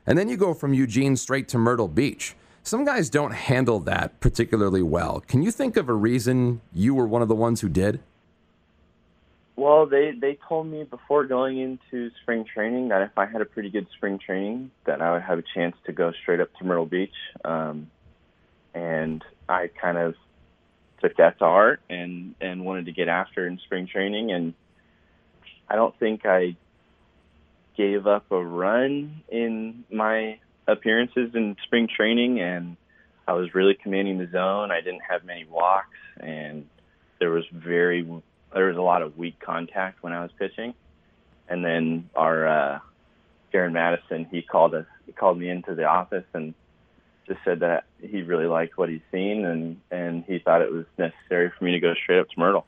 [0.07, 2.35] and then you go from Eugene straight to Myrtle Beach.
[2.63, 5.21] Some guys don't handle that particularly well.
[5.21, 8.01] Can you think of a reason you were one of the ones who did?
[9.57, 13.45] Well, they they told me before going into spring training that if I had a
[13.45, 16.65] pretty good spring training, that I would have a chance to go straight up to
[16.65, 17.15] Myrtle Beach.
[17.45, 17.91] Um,
[18.75, 20.15] and I kind of
[21.01, 24.33] took that to heart and and wanted to get after in spring training.
[24.33, 24.55] And
[25.69, 26.57] I don't think I
[27.77, 32.77] gave up a run in my appearances in spring training, and
[33.29, 34.71] I was really commanding the zone.
[34.73, 36.67] I didn't have many walks, and
[37.21, 38.03] there was very
[38.85, 40.75] lot of weak contact when I was pitching.
[41.49, 42.79] And then our uh,
[43.53, 46.55] Darren Madison, he called us, he called me into the office and
[47.27, 50.85] just said that he really liked what he's seen and and he thought it was
[50.99, 52.67] necessary for me to go straight up to Myrtle.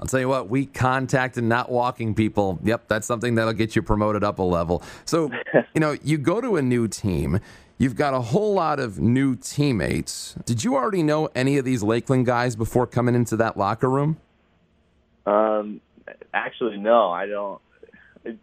[0.00, 2.58] I'll tell you what, weak contact and not walking people.
[2.64, 4.82] Yep, that's something that'll get you promoted up a level.
[5.04, 5.30] So,
[5.74, 7.38] you know, you go to a new team.
[7.78, 10.34] You've got a whole lot of new teammates.
[10.44, 14.18] Did you already know any of these Lakeland guys before coming into that locker room?
[15.26, 15.80] Um,
[16.32, 17.60] actually, no, I don't.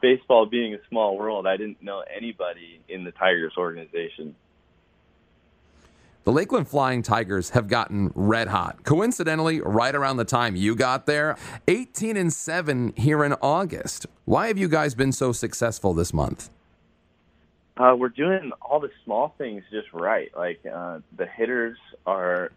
[0.01, 4.35] Baseball being a small world, I didn't know anybody in the Tigers organization.
[6.25, 8.83] The Lakeland Flying Tigers have gotten red hot.
[8.83, 11.37] Coincidentally, right around the time you got there,
[11.67, 14.05] 18 and 7 here in August.
[14.25, 16.49] Why have you guys been so successful this month?
[17.77, 20.29] Uh, we're doing all the small things just right.
[20.35, 22.51] Like uh, the hitters are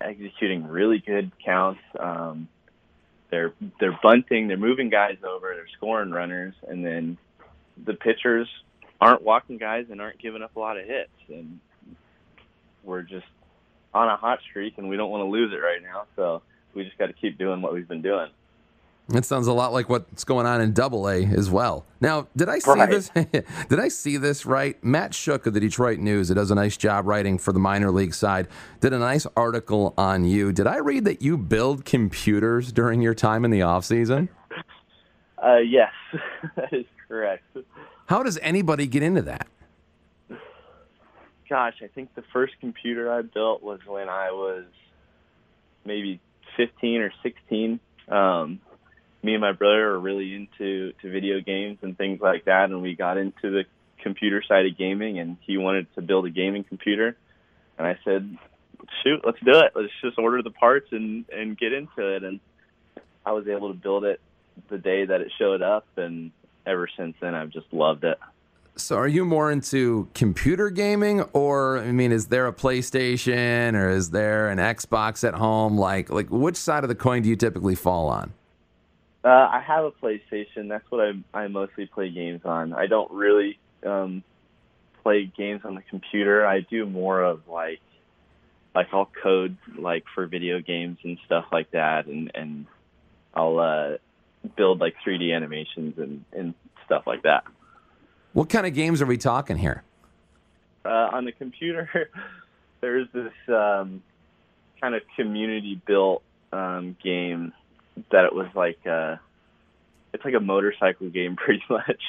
[0.00, 1.80] executing really good counts.
[1.98, 2.48] Um,
[3.30, 7.18] they're they're bunting, they're moving guys over, they're scoring runners, and then
[7.84, 8.48] the pitchers
[9.00, 11.58] aren't walking guys and aren't giving up a lot of hits, and
[12.84, 13.26] we're just
[13.94, 16.04] on a hot streak, and we don't want to lose it right now.
[16.16, 16.42] So
[16.74, 18.28] we just got to keep doing what we've been doing.
[19.10, 21.84] That sounds a lot like what's going on in Double A as well.
[22.00, 22.88] Now, did I see Right.
[22.90, 23.08] this?
[23.68, 24.82] did I see this right?
[24.84, 27.90] Matt Schoch of the Detroit News, who does a nice job writing for the minor
[27.90, 28.46] league side,
[28.78, 30.52] did a nice article on you.
[30.52, 34.28] Did I read that you build computers during your time in the off season?
[35.42, 35.90] Uh, yes,
[36.56, 37.42] that is correct.
[38.06, 39.48] How does anybody get into that?
[41.48, 44.64] Gosh, I think the first computer I built was when I was
[45.84, 46.20] maybe
[46.56, 47.80] 15 or 16.
[48.08, 48.60] Um,
[49.22, 52.82] me and my brother are really into to video games and things like that, and
[52.82, 53.64] we got into the
[54.02, 55.18] computer side of gaming.
[55.18, 57.16] And he wanted to build a gaming computer,
[57.78, 58.36] and I said,
[59.02, 59.72] "Shoot, let's do it.
[59.74, 62.40] Let's just order the parts and and get into it." And
[63.24, 64.20] I was able to build it
[64.68, 66.30] the day that it showed up, and
[66.66, 68.18] ever since then, I've just loved it.
[68.76, 73.90] So, are you more into computer gaming, or I mean, is there a PlayStation or
[73.90, 75.76] is there an Xbox at home?
[75.76, 78.32] Like, like which side of the coin do you typically fall on?
[79.22, 80.68] Uh, I have a PlayStation.
[80.68, 82.72] That's what I I mostly play games on.
[82.72, 84.22] I don't really um,
[85.02, 86.46] play games on the computer.
[86.46, 87.80] I do more of like
[88.74, 92.66] like I'll code like for video games and stuff like that, and and
[93.34, 93.96] I'll uh,
[94.56, 96.54] build like 3D animations and, and
[96.86, 97.44] stuff like that.
[98.32, 99.82] What kind of games are we talking here?
[100.84, 102.10] Uh, on the computer,
[102.80, 104.02] there's this um,
[104.80, 107.52] kind of community built um, game
[108.10, 109.16] that it was like uh,
[110.12, 112.02] it's like a motorcycle game pretty much.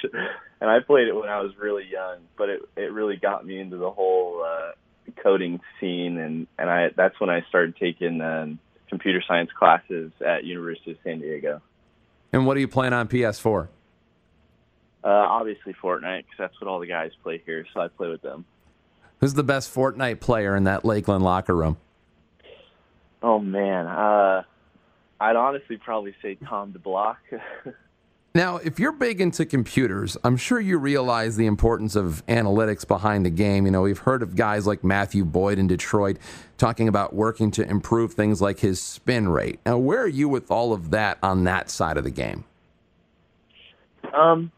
[0.59, 3.59] and I played it when I was really young, but it it really got me
[3.59, 4.71] into the whole uh,
[5.23, 10.43] coding scene, and and I that's when I started taking um, computer science classes at
[10.43, 11.61] University of San Diego.
[12.33, 13.67] And what are you playing on PS4?
[15.03, 18.21] Uh, obviously Fortnite, because that's what all the guys play here, so I play with
[18.21, 18.45] them.
[19.19, 21.77] Who's the best Fortnite player in that Lakeland locker room?
[23.23, 24.43] Oh man, uh,
[25.21, 27.17] I'd honestly probably say Tom de Blok.
[28.33, 33.25] Now, if you're big into computers, I'm sure you realize the importance of analytics behind
[33.25, 33.65] the game.
[33.65, 36.15] You know, we've heard of guys like Matthew Boyd in Detroit
[36.57, 39.59] talking about working to improve things like his spin rate.
[39.65, 42.45] Now, where are you with all of that on that side of the game?
[44.13, 44.49] Um,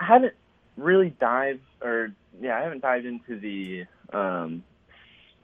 [0.00, 0.34] I haven't
[0.76, 4.64] really dived, or yeah, I haven't dived into the um,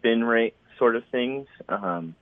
[0.00, 1.46] spin rate sort of things.
[1.68, 2.16] Um,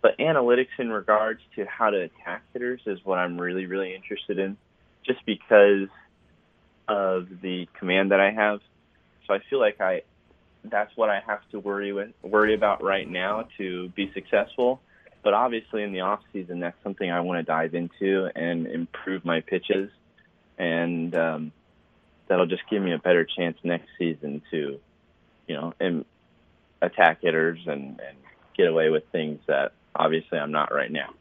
[0.00, 4.38] but analytics in regards to how to attack hitters is what I'm really, really interested
[4.38, 4.56] in,
[5.04, 5.88] just because
[6.86, 8.60] of the command that I have.
[9.26, 10.02] So I feel like I
[10.64, 14.80] that's what I have to worry with worry about right now to be successful.
[15.22, 19.24] But obviously in the off season that's something I want to dive into and improve
[19.24, 19.90] my pitches
[20.58, 21.52] and um,
[22.28, 24.80] that'll just give me a better chance next season to,
[25.46, 26.04] you know, and
[26.82, 28.16] attack hitters and, and
[28.56, 31.14] get away with things that obviously I'm not right now.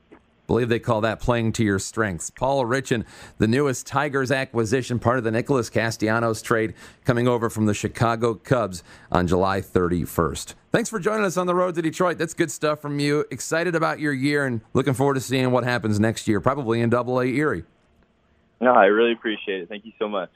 [0.48, 2.30] Believe they call that playing to your strengths.
[2.30, 3.06] Paul Richan,
[3.38, 8.34] the newest Tigers acquisition, part of the Nicholas Castellanos trade, coming over from the Chicago
[8.34, 10.56] Cubs on July 31st.
[10.72, 12.18] Thanks for joining us on the road to Detroit.
[12.18, 13.26] That's good stuff from you.
[13.30, 16.90] Excited about your year and looking forward to seeing what happens next year, probably in
[16.90, 17.66] Double A Erie.
[18.62, 19.70] No, I really appreciate it.
[19.70, 20.30] Thank you so much.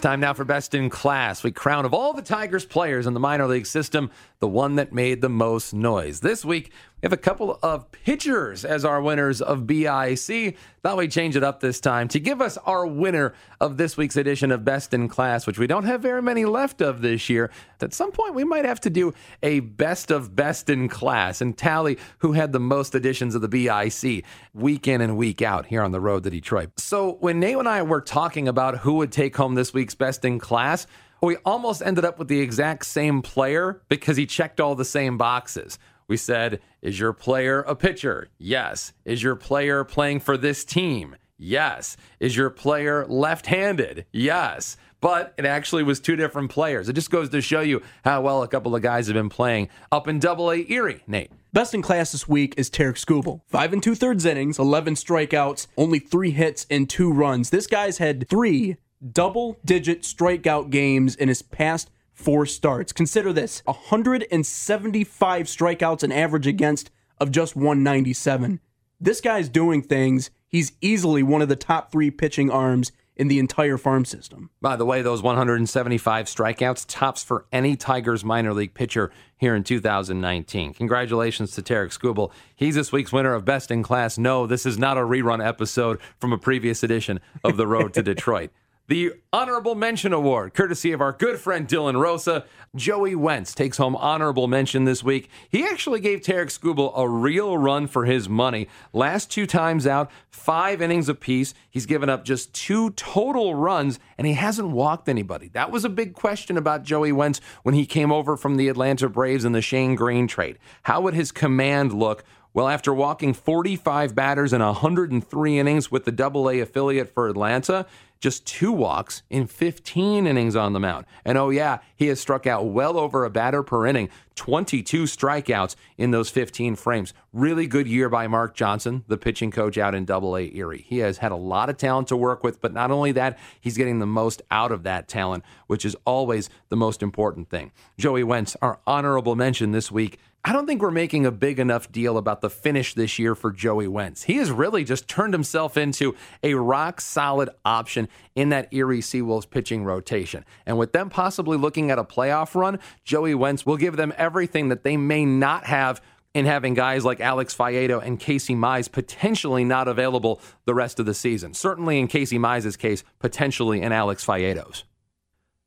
[0.00, 1.44] It's time now for Best in Class.
[1.44, 4.94] We crown of all the Tigers players in the minor league system, the one that
[4.94, 6.20] made the most noise.
[6.20, 10.56] This week, we have a couple of pitchers as our winners of BIC.
[10.82, 14.16] Thought we'd change it up this time to give us our winner of this week's
[14.16, 17.50] edition of Best in Class, which we don't have very many left of this year.
[17.80, 21.56] At some point, we might have to do a best of best in class and
[21.56, 25.80] tally who had the most editions of the BIC week in and week out here
[25.80, 26.78] on the road to Detroit.
[26.78, 30.26] So when Nate and I were talking about who would take home this week's best
[30.26, 30.86] in class,
[31.22, 35.18] we almost ended up with the exact same player because he checked all the same
[35.18, 35.78] boxes.
[36.10, 38.30] We said, Is your player a pitcher?
[38.36, 38.92] Yes.
[39.04, 41.14] Is your player playing for this team?
[41.38, 41.96] Yes.
[42.18, 44.06] Is your player left handed?
[44.10, 44.76] Yes.
[45.00, 46.88] But it actually was two different players.
[46.88, 49.68] It just goes to show you how well a couple of guys have been playing
[49.92, 51.30] up in Double A Erie, Nate.
[51.52, 53.42] Best in class this week is Tarik Skubal.
[53.46, 57.50] Five and two thirds innings, 11 strikeouts, only three hits and two runs.
[57.50, 58.78] This guy's had three
[59.12, 61.88] double digit strikeout games in his past
[62.20, 62.92] four starts.
[62.92, 68.60] Consider this 175 strikeouts an average against of just 197.
[69.00, 70.30] This guy's doing things.
[70.46, 74.48] He's easily one of the top three pitching arms in the entire farm system.
[74.62, 79.62] By the way, those 175 strikeouts tops for any Tigers minor league pitcher here in
[79.62, 80.72] 2019.
[80.72, 82.32] Congratulations to Tarik Skubal.
[82.56, 84.16] He's this week's winner of Best in Class.
[84.16, 88.02] No, this is not a rerun episode from a previous edition of The Road to
[88.10, 88.50] Detroit.
[88.90, 92.44] The Honorable Mention Award, courtesy of our good friend Dylan Rosa.
[92.74, 95.30] Joey Wentz takes home honorable mention this week.
[95.48, 98.66] He actually gave Tarik Skubal a real run for his money.
[98.92, 101.54] Last two times out, five innings apiece.
[101.70, 105.50] He's given up just two total runs, and he hasn't walked anybody.
[105.50, 109.08] That was a big question about Joey Wentz when he came over from the Atlanta
[109.08, 110.58] Braves in the Shane Greene trade.
[110.82, 116.12] How would his command look well, after walking 45 batters in 103 innings with the
[116.12, 117.86] Double A affiliate for Atlanta,
[118.20, 121.06] just two walks in 15 innings on the mound.
[121.24, 125.74] And oh, yeah, he has struck out well over a batter per inning, 22 strikeouts
[125.96, 127.14] in those 15 frames.
[127.32, 130.84] Really good year by Mark Johnson, the pitching coach out in Double A Erie.
[130.86, 133.76] He has had a lot of talent to work with, but not only that, he's
[133.76, 137.72] getting the most out of that talent, which is always the most important thing.
[137.98, 141.92] Joey Wentz, our honorable mention this week I don't think we're making a big enough
[141.92, 144.22] deal about the finish this year for Joey Wentz.
[144.22, 149.48] He has really just turned himself into a rock solid option in that Erie Seawolves
[149.48, 150.46] pitching rotation.
[150.64, 154.70] And with them possibly looking at a playoff run, Joey Wentz will give them everything
[154.70, 156.00] that they may not have
[156.32, 161.04] in having guys like Alex Faedo and Casey Mize potentially not available the rest of
[161.04, 161.52] the season.
[161.52, 164.84] Certainly in Casey Mize's case, potentially in Alex Faedo's.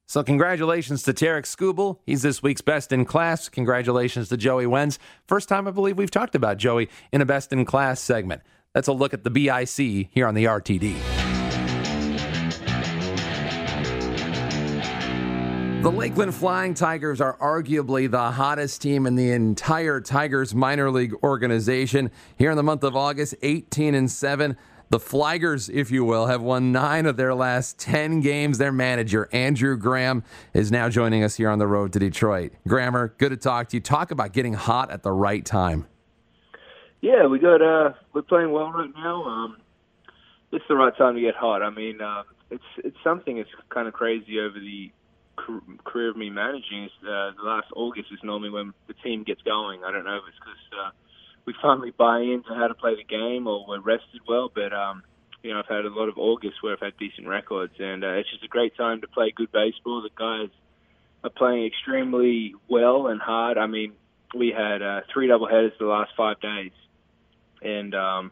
[0.05, 1.99] So, congratulations to Tarik Skubal.
[2.05, 3.47] He's this week's best in class.
[3.49, 4.99] Congratulations to Joey Wentz.
[5.27, 8.41] First time I believe we've talked about Joey in a best in class segment.
[8.73, 11.23] That's a look at the BIC here on the RTD.
[15.83, 21.13] The Lakeland Flying Tigers are arguably the hottest team in the entire Tigers minor league
[21.23, 22.09] organization.
[22.37, 24.55] Here in the month of August, 18 and 7.
[24.93, 28.59] The Flygers, if you will, have won nine of their last 10 games.
[28.59, 30.23] Their manager, Andrew Graham,
[30.53, 32.51] is now joining us here on the road to Detroit.
[32.67, 33.81] Grammer, good to talk to you.
[33.81, 35.87] Talk about getting hot at the right time.
[37.01, 39.23] Yeah, we got uh, we're playing well right now.
[39.23, 39.57] Um,
[40.51, 41.63] it's the right time to get hot.
[41.63, 42.21] I mean, uh,
[42.51, 44.91] it's it's something that's kind of crazy over the
[45.83, 46.83] career of me managing.
[46.83, 49.83] Is uh, the last August is normally when the team gets going.
[49.83, 50.91] I don't know if it's because uh,
[51.45, 55.03] we finally buy into how to play the game or we're rested well, but um,
[55.41, 58.13] you know, I've had a lot of August where I've had decent records, and uh,
[58.13, 60.01] it's just a great time to play good baseball.
[60.01, 60.49] The guys
[61.23, 63.57] are playing extremely well and hard.
[63.57, 63.93] I mean,
[64.35, 66.71] we had uh, three doubleheaders the last five days
[67.63, 68.31] and um,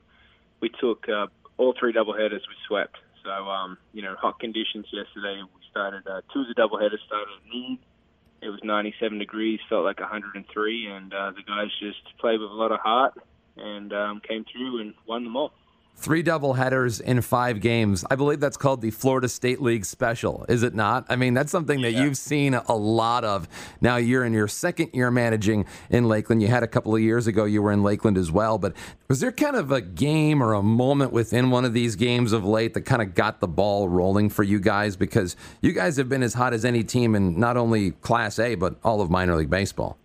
[0.59, 2.97] we took uh, all three doubleheaders we swept.
[3.23, 5.41] So um, you know, hot conditions yesterday.
[5.41, 7.79] We started uh, two of the doubleheaders started at noon.
[8.41, 12.53] It was 97 degrees, felt like 103, and uh, the guys just played with a
[12.53, 13.13] lot of heart
[13.55, 15.53] and um, came through and won them all.
[15.95, 18.03] Three double headers in five games.
[18.09, 21.05] I believe that's called the Florida State League Special, is it not?
[21.09, 22.03] I mean, that's something that yeah.
[22.03, 23.47] you've seen a lot of.
[23.81, 26.41] Now you're in your second year managing in Lakeland.
[26.41, 28.57] You had a couple of years ago you were in Lakeland as well.
[28.57, 28.73] But
[29.09, 32.43] was there kind of a game or a moment within one of these games of
[32.43, 34.95] late that kind of got the ball rolling for you guys?
[34.95, 38.55] Because you guys have been as hot as any team in not only Class A,
[38.55, 39.99] but all of minor league baseball.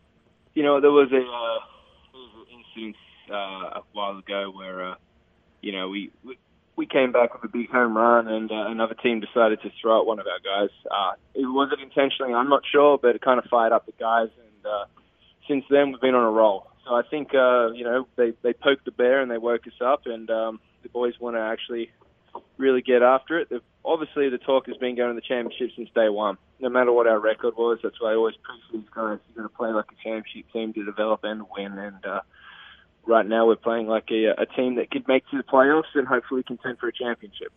[0.52, 2.14] You know, there was a, uh,
[2.54, 2.96] incident
[3.30, 4.90] uh, a while ago where.
[4.90, 4.94] Uh,
[5.66, 6.38] you know, we, we
[6.76, 10.00] we came back with a big home run, and uh, another team decided to throw
[10.00, 10.70] at one of our guys.
[10.88, 14.28] Uh, it wasn't intentionally, I'm not sure, but it kind of fired up the guys.
[14.38, 14.84] And uh,
[15.48, 16.68] since then, we've been on a roll.
[16.86, 19.80] So I think uh, you know they they poked the bear and they woke us
[19.84, 21.90] up, and um, the boys want to actually
[22.58, 23.48] really get after it.
[23.50, 26.38] They've, obviously, the talk has been going to the championship since day one.
[26.60, 29.18] No matter what our record was, that's why I always preach these guys.
[29.26, 32.20] You're going to play like a championship team to develop and win, and uh,
[33.06, 36.06] right now we're playing like a, a team that could make to the playoffs and
[36.06, 37.52] hopefully contend for a championship.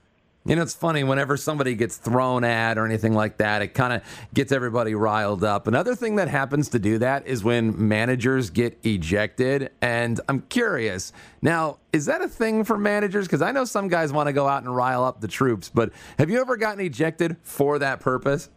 [0.46, 3.94] You know, it's funny whenever somebody gets thrown at or anything like that, it kind
[3.94, 4.02] of
[4.34, 5.68] gets everybody riled up.
[5.68, 9.70] Another thing that happens to do that is when managers get ejected.
[9.82, 13.28] And I'm curious now, is that a thing for managers?
[13.28, 15.92] Because I know some guys want to go out and rile up the troops, but
[16.18, 18.50] have you ever gotten ejected for that purpose?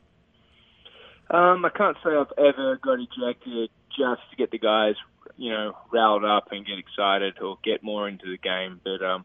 [1.31, 4.95] Um, I can't say I've ever got ejected just to get the guys
[5.43, 8.81] you know, riled up and get excited or get more into the game.
[8.85, 9.25] But um,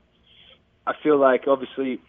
[0.88, 2.02] I feel like obviously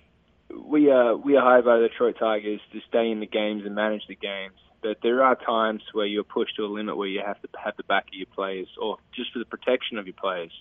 [0.50, 3.74] we are we are hired by the Detroit Tigers to stay in the games and
[3.74, 4.54] manage the games.
[4.80, 7.76] But there are times where you're pushed to a limit where you have to have
[7.76, 10.52] the back of your players, or just for the protection of your players.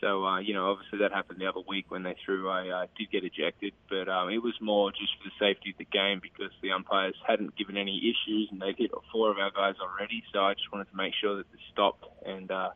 [0.00, 2.48] So uh, you know, obviously that happened the other week when they threw.
[2.48, 5.78] I uh, did get ejected, but um, it was more just for the safety of
[5.78, 9.50] the game because the umpires hadn't given any issues and they'd hit four of our
[9.50, 10.22] guys already.
[10.32, 12.70] So I just wanted to make sure that this stopped, and uh,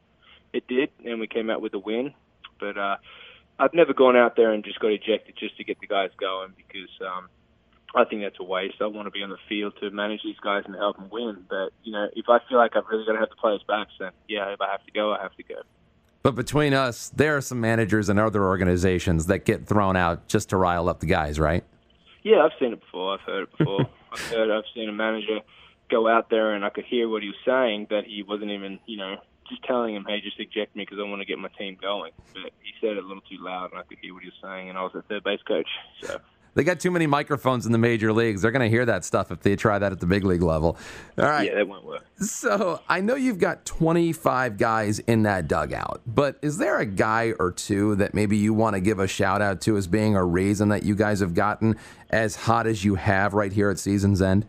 [0.52, 2.14] it did, and we came out with a win.
[2.58, 2.96] But uh,
[3.58, 6.52] I've never gone out there and just got ejected just to get the guys going
[6.56, 7.28] because um,
[7.94, 8.76] I think that's a waste.
[8.80, 11.44] I want to be on the field to manage these guys and help them win.
[11.48, 13.88] But you know, if I feel like I've really got to have the players back,
[13.98, 15.62] then yeah, if I have to go, I have to go.
[16.22, 20.50] But between us, there are some managers and other organizations that get thrown out just
[20.50, 21.64] to rile up the guys, right?
[22.22, 23.14] Yeah, I've seen it before.
[23.14, 23.88] I've heard it before.
[24.12, 24.50] I've heard.
[24.50, 25.40] I've seen a manager
[25.90, 28.78] go out there and I could hear what he was saying, but he wasn't even,
[28.86, 29.16] you know,
[29.48, 32.12] just telling him, "Hey, just eject me because I want to get my team going."
[32.34, 34.38] But he said it a little too loud, and I could hear what he was
[34.42, 34.68] saying.
[34.68, 35.68] And I was a third base coach,
[36.02, 36.20] so
[36.54, 38.42] they got too many microphones in the major leagues.
[38.42, 40.76] They're going to hear that stuff if they try that at the big league level.
[41.18, 41.46] All right.
[41.46, 42.04] Yeah, that won't work.
[42.18, 47.32] So I know you've got 25 guys in that dugout, but is there a guy
[47.38, 50.24] or two that maybe you want to give a shout out to as being a
[50.24, 51.76] reason that you guys have gotten
[52.10, 54.46] as hot as you have right here at season's end?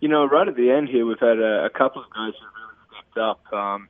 [0.00, 2.46] You know, right at the end here, we've had a, a couple of guys who
[2.46, 3.52] really stepped up.
[3.52, 3.88] Um,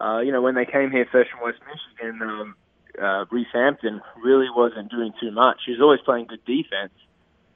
[0.00, 2.56] uh, you know, when they came here first from West Michigan, um,
[3.00, 5.62] uh, Reece Hampton really wasn't doing too much.
[5.66, 6.92] He was always playing good defense,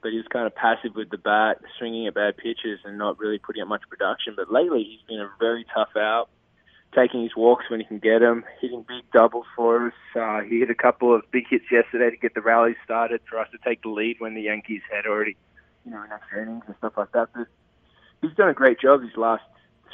[0.02, 3.18] but he was kind of passive with the bat, swinging at bad pitches, and not
[3.18, 4.34] really putting up much production.
[4.36, 6.28] But lately, he's been a very tough out,
[6.94, 9.92] taking his walks when he can get them, hitting big doubles for us.
[10.14, 13.38] Uh, he hit a couple of big hits yesterday to get the rally started for
[13.38, 15.36] us to take the lead when the Yankees had already,
[15.84, 17.28] you know, extra innings and stuff like that.
[17.34, 17.46] But
[18.22, 19.44] he's done a great job these last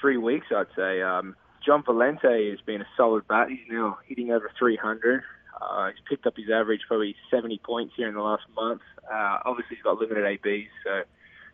[0.01, 1.03] three weeks, I'd say.
[1.03, 3.49] Um, John Valente has been a solid bat.
[3.49, 5.23] He's now hitting over 300.
[5.61, 8.83] Uh, he's picked up his average probably 70 points here in the last month.
[9.11, 11.03] Uh, obviously, he's got limited ABs, so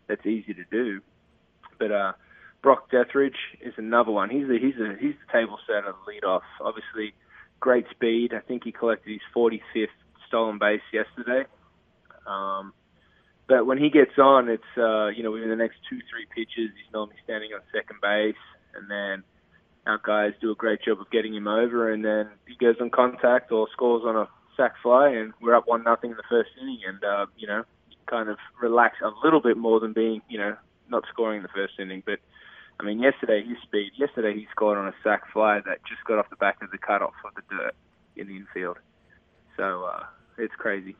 [0.08, 1.00] that's easy to do.
[1.78, 2.12] But uh,
[2.62, 4.30] Brock Deatherage is another one.
[4.30, 6.42] He's the he's a he's the table setter, lead off.
[6.60, 7.14] Obviously,
[7.58, 8.34] great speed.
[8.34, 9.88] I think he collected his 45th
[10.28, 11.46] stolen base yesterday.
[12.26, 12.72] Um,
[13.48, 16.70] but when he gets on, it's uh, you know within the next two three pitches,
[16.76, 18.40] he's normally standing on second base,
[18.74, 19.24] and then
[19.86, 22.90] our guys do a great job of getting him over, and then he goes on
[22.90, 26.50] contact or scores on a sac fly, and we're up one nothing in the first
[26.60, 27.64] inning, and uh, you know
[28.06, 30.56] kind of relax a little bit more than being you know
[30.88, 32.18] not scoring in the first inning, but.
[32.78, 33.92] I mean, yesterday his speed.
[33.98, 36.78] Yesterday he scored on a sac fly that just got off the back of the
[36.78, 37.74] cutoff of the dirt
[38.16, 38.78] in the infield.
[39.58, 40.04] So uh,
[40.38, 40.96] it's crazy.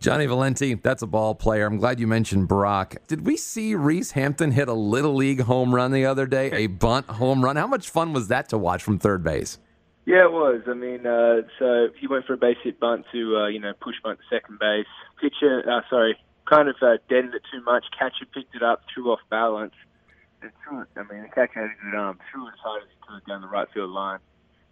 [0.00, 1.66] Johnny Valente, that's a ball player.
[1.66, 2.96] I'm glad you mentioned Brock.
[3.06, 6.66] Did we see Reece Hampton hit a little league home run the other day, a
[6.68, 7.56] bunt home run?
[7.56, 9.58] How much fun was that to watch from third base?
[10.06, 10.62] Yeah, it was.
[10.66, 13.72] I mean, uh, so he went for a base hit bunt to, uh, you know,
[13.80, 14.86] push bunt to second base.
[15.20, 16.16] Pitcher, uh, sorry,
[16.48, 17.84] kind of uh, deadened it too much.
[17.98, 19.74] Catcher picked it up, threw off balance,
[20.40, 20.88] and threw it.
[20.96, 23.26] I mean, the catcher had a good arm, threw it as hard as he could
[23.26, 24.20] down the right field line.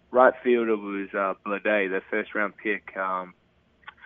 [0.09, 2.95] Right fielder was uh, Bleday, the first round pick.
[2.97, 3.33] Um,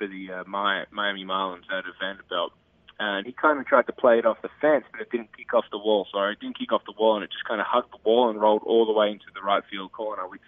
[0.02, 2.54] for the uh, Miami Marlins out of Vanderbilt.
[3.00, 5.54] And he kind of tried to play it off the fence, but it didn't kick
[5.54, 6.08] off the wall.
[6.12, 8.30] Sorry, it didn't kick off the wall, and it just kind of hugged the wall
[8.30, 10.42] and rolled all the way into the right field corner, which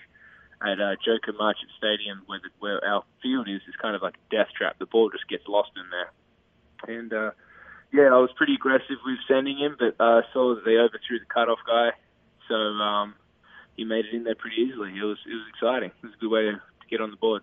[0.62, 4.16] at uh, Joker Marchant Stadium, where, the, where our field is, is kind of like
[4.16, 4.78] a death trap.
[4.80, 6.98] The ball just gets lost in there.
[6.98, 7.32] And uh,
[7.92, 11.30] yeah, I was pretty aggressive with sending him, but uh, saw that they overthrew the
[11.30, 11.90] cutoff guy,
[12.48, 13.16] so um,
[13.76, 14.90] he made it in there pretty easily.
[14.98, 15.90] It was it was exciting.
[15.90, 17.42] It was a good way to, to get on the board.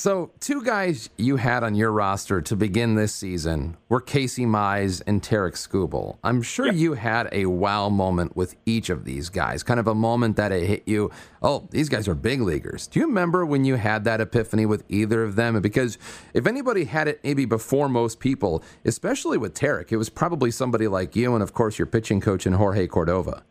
[0.00, 5.02] So, two guys you had on your roster to begin this season were Casey Mize
[5.06, 6.16] and Tarik Skubal.
[6.24, 6.76] I'm sure yep.
[6.76, 10.52] you had a wow moment with each of these guys, kind of a moment that
[10.52, 11.10] it hit you.
[11.42, 12.86] Oh, these guys are big leaguers.
[12.86, 15.60] Do you remember when you had that epiphany with either of them?
[15.60, 15.98] Because
[16.32, 20.88] if anybody had it maybe before most people, especially with Tarik, it was probably somebody
[20.88, 23.42] like you and, of course, your pitching coach in Jorge Cordova.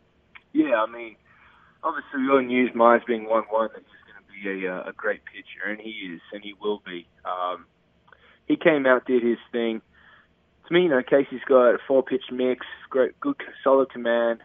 [0.54, 1.16] Yeah, I mean,
[1.84, 3.89] obviously we all knew Mize being 1 1 be
[4.46, 7.08] a, uh, a great pitcher, and he is, and he will be.
[7.26, 7.66] Um,
[8.48, 9.82] he came out, did his thing.
[10.68, 14.40] To me, you know, Casey's got a four pitch mix, great, good, solid command,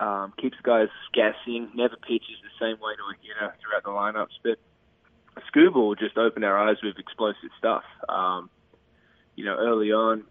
[0.00, 4.38] um, keeps guys guessing, never pitches the same way to a hitter throughout the lineups.
[4.42, 4.58] But
[5.50, 7.82] Skubal will just open our eyes with explosive stuff.
[8.08, 8.50] Um,
[9.34, 10.24] you know, early on,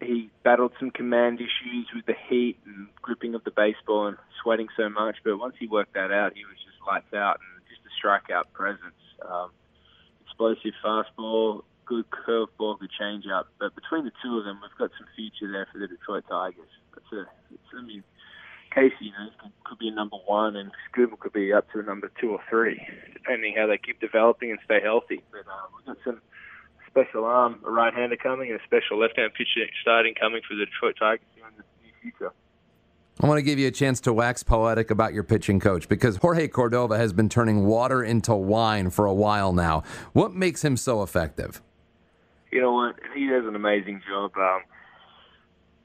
[0.00, 4.68] he battled some command issues with the heat and gripping of the baseball and sweating
[4.76, 5.16] so much.
[5.24, 7.38] But once he worked that out, he was just lights out.
[7.40, 7.51] And
[7.98, 9.00] strikeout presence.
[9.28, 9.50] Um,
[10.24, 13.44] explosive fastball, good curveball, good changeup.
[13.58, 16.72] But between the two of them, we've got some future there for the Detroit Tigers.
[16.94, 17.20] That's a,
[17.52, 18.02] it's, I mean,
[18.74, 19.28] Casey, you know,
[19.64, 22.40] could be a number one, and Skubal could be up to a number two or
[22.48, 22.80] three,
[23.12, 25.22] depending how they keep developing and stay healthy.
[25.30, 26.22] But uh, we've got some
[26.88, 30.96] special arm, a right-hander coming, and a special left-hand pitcher starting coming for the Detroit
[30.98, 32.32] Tigers in the near future.
[33.20, 36.16] I want to give you a chance to wax poetic about your pitching coach because
[36.16, 39.82] Jorge Cordova has been turning water into wine for a while now.
[40.12, 41.60] What makes him so effective?
[42.50, 42.96] You know what?
[43.14, 44.32] He does an amazing job.
[44.36, 44.62] Um,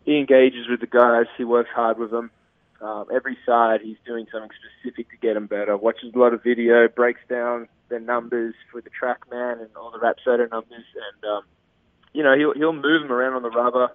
[0.06, 1.26] he engages with the guys.
[1.38, 2.32] He works hard with them.
[2.82, 4.50] Um, every side, he's doing something
[4.82, 5.76] specific to get them better.
[5.76, 9.98] Watches a lot of video, breaks down the numbers for the TrackMan and all the
[9.98, 11.42] Rapsodo numbers, and um,
[12.14, 13.90] you know he'll he'll move them around on the rubber.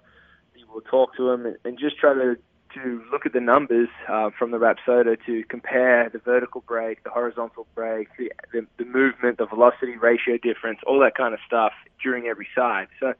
[0.54, 2.36] He will talk to them and, and just try to
[2.74, 7.10] to look at the numbers uh, from the Rapsodo to compare the vertical break, the
[7.10, 11.72] horizontal break, the, the, the movement, the velocity ratio difference, all that kind of stuff
[12.02, 12.88] during every side.
[13.00, 13.14] So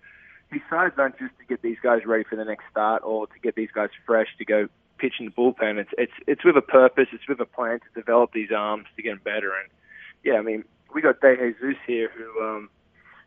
[0.50, 3.38] these sides aren't just to get these guys ready for the next start or to
[3.42, 5.78] get these guys fresh to go pitch in the bullpen.
[5.78, 7.08] It's it's it's with a purpose.
[7.12, 9.48] It's with a plan to develop these arms to get them better.
[9.48, 9.68] And
[10.24, 12.70] yeah, I mean, we got De Jesus here who um,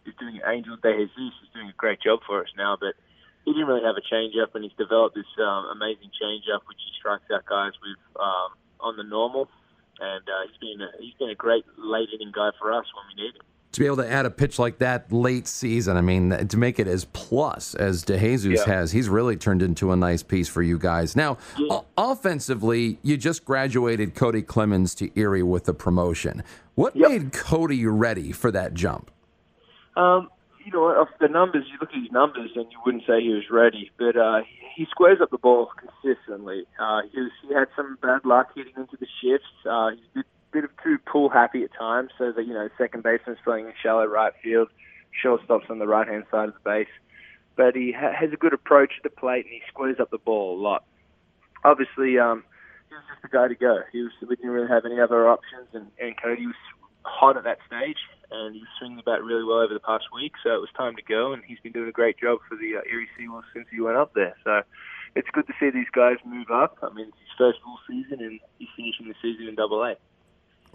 [0.06, 2.96] is doing Angel De Jesus is doing a great job for us now, but
[3.46, 6.92] he didn't really have a changeup, and he's developed this um, amazing changeup, which he
[7.00, 9.48] strikes out guys with um, on the normal.
[10.00, 13.06] And uh, he's been a, he's been a great late inning guy for us when
[13.16, 13.42] we need him.
[13.72, 16.80] To be able to add a pitch like that late season, I mean, to make
[16.80, 18.66] it as plus as DeJesus yeah.
[18.66, 21.16] has, he's really turned into a nice piece for you guys.
[21.16, 21.80] Now, yeah.
[21.98, 26.42] offensively, you just graduated Cody Clemens to Erie with the promotion.
[26.76, 27.10] What yep.
[27.10, 29.12] made Cody ready for that jump?
[29.98, 30.30] Um,
[30.66, 33.30] you know, of the numbers, you look at his numbers and you wouldn't say he
[33.30, 34.42] was ready, but uh,
[34.76, 36.66] he squares up the ball consistently.
[36.80, 39.46] Uh, he, was, he had some bad luck hitting into the shifts.
[39.70, 42.68] Uh, he's a bit, bit of too pull happy at times, so that you know,
[42.80, 44.70] second baseman's playing in shallow right field,
[45.12, 46.94] shortstop's on the right hand side of the base.
[47.56, 50.18] But he ha- has a good approach at the plate and he squares up the
[50.18, 50.84] ball a lot.
[51.64, 52.44] Obviously, um,
[52.90, 53.82] he was just the guy to go.
[53.92, 56.56] He was, we didn't really have any other options, and, and Cody was
[57.04, 57.98] hot at that stage
[58.32, 60.34] and he's swinging the bat really well over the past week.
[60.44, 62.78] So it was time to go, and he's been doing a great job for the
[62.78, 64.36] uh, Erie Seawolves since he went up there.
[64.44, 64.62] So
[65.16, 66.78] it's good to see these guys move up.
[66.82, 69.96] I mean, it's his first full season, and he's finishing the season in Double A.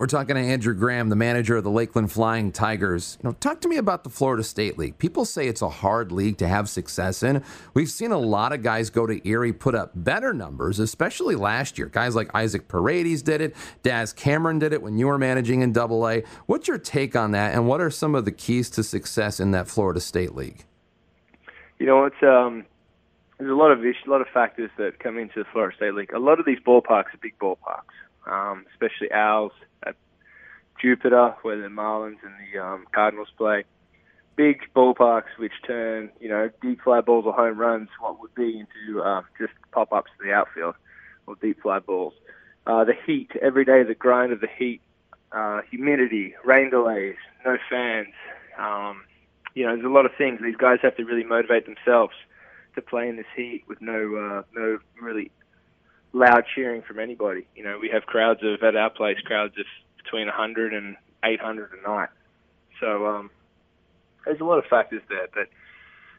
[0.01, 3.19] We're talking to Andrew Graham, the manager of the Lakeland Flying Tigers.
[3.23, 4.97] You know, talk to me about the Florida State League.
[4.97, 7.45] People say it's a hard league to have success in.
[7.75, 11.77] We've seen a lot of guys go to Erie put up better numbers, especially last
[11.77, 11.89] year.
[11.89, 15.71] Guys like Isaac Paredes did it, Daz Cameron did it when you were managing in
[15.71, 16.23] Double A.
[16.47, 19.51] What's your take on that, and what are some of the keys to success in
[19.51, 20.65] that Florida State League?
[21.79, 22.65] You know, it's um,
[23.37, 25.93] there's a lot of issues, a lot of factors that come into the Florida State
[25.93, 26.15] League.
[26.15, 27.83] A lot of these ballparks are big ballparks,
[28.27, 29.53] um, especially ours
[30.81, 33.65] Jupiter, where the Marlins and the um, Cardinals play.
[34.37, 38.61] Big ballparks which turn, you know, deep fly balls or home runs, what would be
[38.61, 40.75] into uh, just pop ups to the outfield
[41.27, 42.15] or deep fly balls.
[42.67, 44.81] Uh, the heat, every day, the grind of the heat,
[45.33, 48.15] uh, humidity, rain delays, no fans.
[48.59, 49.03] Um,
[49.55, 50.41] you know, there's a lot of things.
[50.43, 52.15] These guys have to really motivate themselves
[52.75, 55.31] to play in this heat with no uh, no really
[56.13, 57.47] loud cheering from anybody.
[57.57, 59.67] You know, we have crowds of at our place crowds of
[60.11, 62.09] between 100 and 800 a night.
[62.81, 63.31] So um,
[64.25, 65.49] there's a lot of factors there, but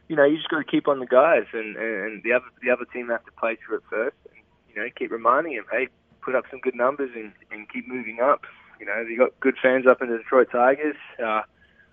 [0.08, 2.70] you know, you just got to keep on the guys, and and the other the
[2.70, 5.88] other team have to play through it first, and you know, keep reminding them, hey,
[6.20, 8.42] put up some good numbers and and keep moving up.
[8.80, 10.96] You know, you got good fans up in the Detroit Tigers.
[11.22, 11.42] Uh,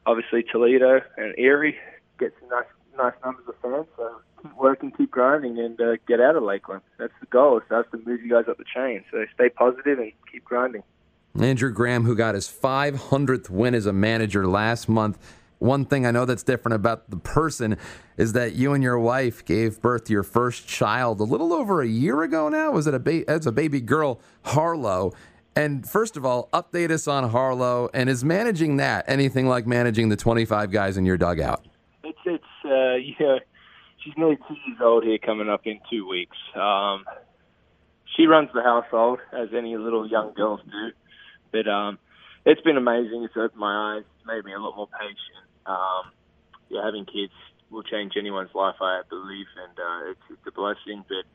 [0.06, 1.78] obviously, Toledo and Erie
[2.20, 2.66] get some nice
[2.98, 3.88] nice numbers of fans.
[3.96, 6.82] So keep working, keep grinding, and uh, get out of Lakeland.
[6.98, 7.62] That's the goal.
[7.62, 9.04] So that's to move you guys up the chain.
[9.12, 10.84] So stay positive and keep grinding.
[11.42, 15.18] Andrew Graham, who got his 500th win as a manager last month.
[15.60, 17.78] One thing I know that's different about the person
[18.18, 21.82] is that you and your wife gave birth to your first child a little over
[21.82, 22.72] a year ago now.
[22.72, 25.14] Was it a ba- as a baby girl, Harlow?
[25.56, 27.90] And first of all, update us on Harlow.
[27.94, 31.66] And is managing that anything like managing the 25 guys in your dugout?
[32.04, 32.70] It's it's uh,
[33.20, 33.40] know
[34.04, 36.38] she's nearly two years old here, coming up in two weeks.
[36.56, 37.04] Um,
[38.16, 40.92] she runs the household as any little young girls do,
[41.52, 42.00] but um,
[42.46, 43.24] it's been amazing.
[43.24, 45.46] It's opened my eyes, it's made me a lot more patient.
[45.66, 46.12] Um,
[46.70, 47.34] yeah, having kids
[47.70, 51.04] will change anyone's life, I believe, and uh, it's, it's a blessing.
[51.08, 51.26] But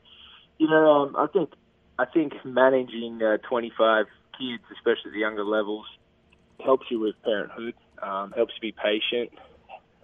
[0.57, 1.51] you know, um, I think
[1.97, 4.05] I think managing uh, 25
[4.37, 5.85] kids, especially at the younger levels,
[6.63, 7.73] helps you with parenthood.
[8.01, 9.31] Um, helps you be patient.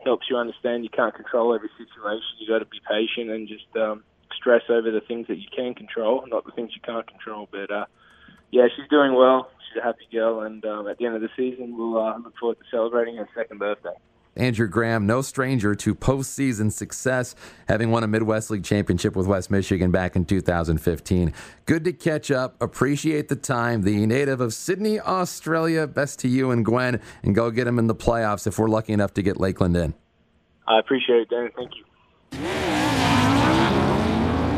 [0.03, 2.39] Helps you understand you can't control every situation.
[2.39, 4.03] You got to be patient and just um,
[4.35, 7.47] stress over the things that you can control, not the things you can't control.
[7.51, 7.85] But uh,
[8.51, 9.49] yeah, she's doing well.
[9.67, 12.37] She's a happy girl, and um, at the end of the season, we'll uh, look
[12.37, 13.93] forward to celebrating her second birthday.
[14.35, 17.35] Andrew Graham, no stranger to postseason success,
[17.67, 21.33] having won a Midwest League championship with West Michigan back in 2015.
[21.65, 22.61] Good to catch up.
[22.61, 23.81] Appreciate the time.
[23.81, 25.85] The native of Sydney, Australia.
[25.85, 28.93] Best to you and Gwen, and go get him in the playoffs if we're lucky
[28.93, 29.93] enough to get Lakeland in.
[30.65, 31.49] I appreciate it, Dan.
[31.55, 32.70] Thank you.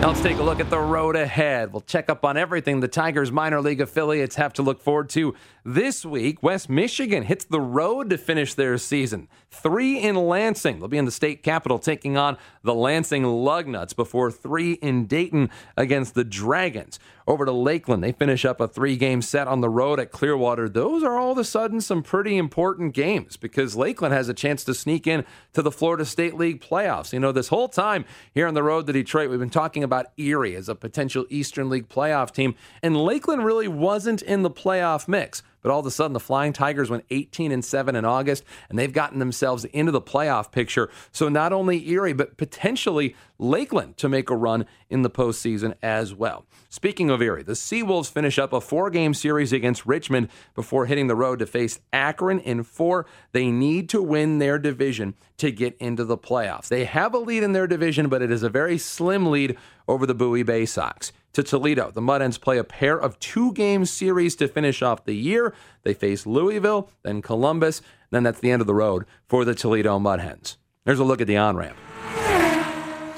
[0.04, 1.72] Now let's take a look at the road ahead.
[1.72, 5.34] We'll check up on everything the Tigers minor league affiliates have to look forward to
[5.64, 6.44] this week.
[6.44, 9.30] West Michigan hits the road to finish their season.
[9.50, 10.80] Three in Lansing.
[10.80, 15.50] They'll be in the state capital taking on the Lansing Lugnuts before three in Dayton
[15.78, 17.00] against the Dragons.
[17.26, 20.68] Over to Lakeland, they finish up a three game set on the road at Clearwater.
[20.68, 24.66] Those are all of a sudden some pretty important games because Lakeland has a chance
[24.66, 25.24] to sneak in
[25.54, 27.14] to the Florida State League playoffs.
[27.14, 29.93] You know, this whole time here on the road to Detroit, we've been talking about
[30.18, 35.08] Erie as a potential Eastern League playoff team, and Lakeland really wasn't in the playoff
[35.08, 35.44] mix.
[35.64, 38.78] But all of a sudden, the Flying Tigers went 18 and 7 in August, and
[38.78, 40.92] they've gotten themselves into the playoff picture.
[41.12, 46.14] So not only Erie, but potentially Lakeland to make a run in the postseason as
[46.14, 46.46] well.
[46.70, 51.08] Speaking of Erie, the Seawolves finish up a four game series against Richmond before hitting
[51.08, 53.06] the road to face Akron in four.
[53.32, 56.68] They need to win their division to get into the playoffs.
[56.68, 59.58] They have a lead in their division, but it is a very slim lead
[59.88, 61.92] over the Bowie Baysox to Toledo.
[61.92, 65.54] The Mud Hens play a pair of two game series to finish off the year.
[65.84, 67.82] They face Louisville, then Columbus,
[68.12, 70.58] then that's the end of the road for the Toledo Mud Hens.
[70.86, 71.78] There's a look at the on ramp.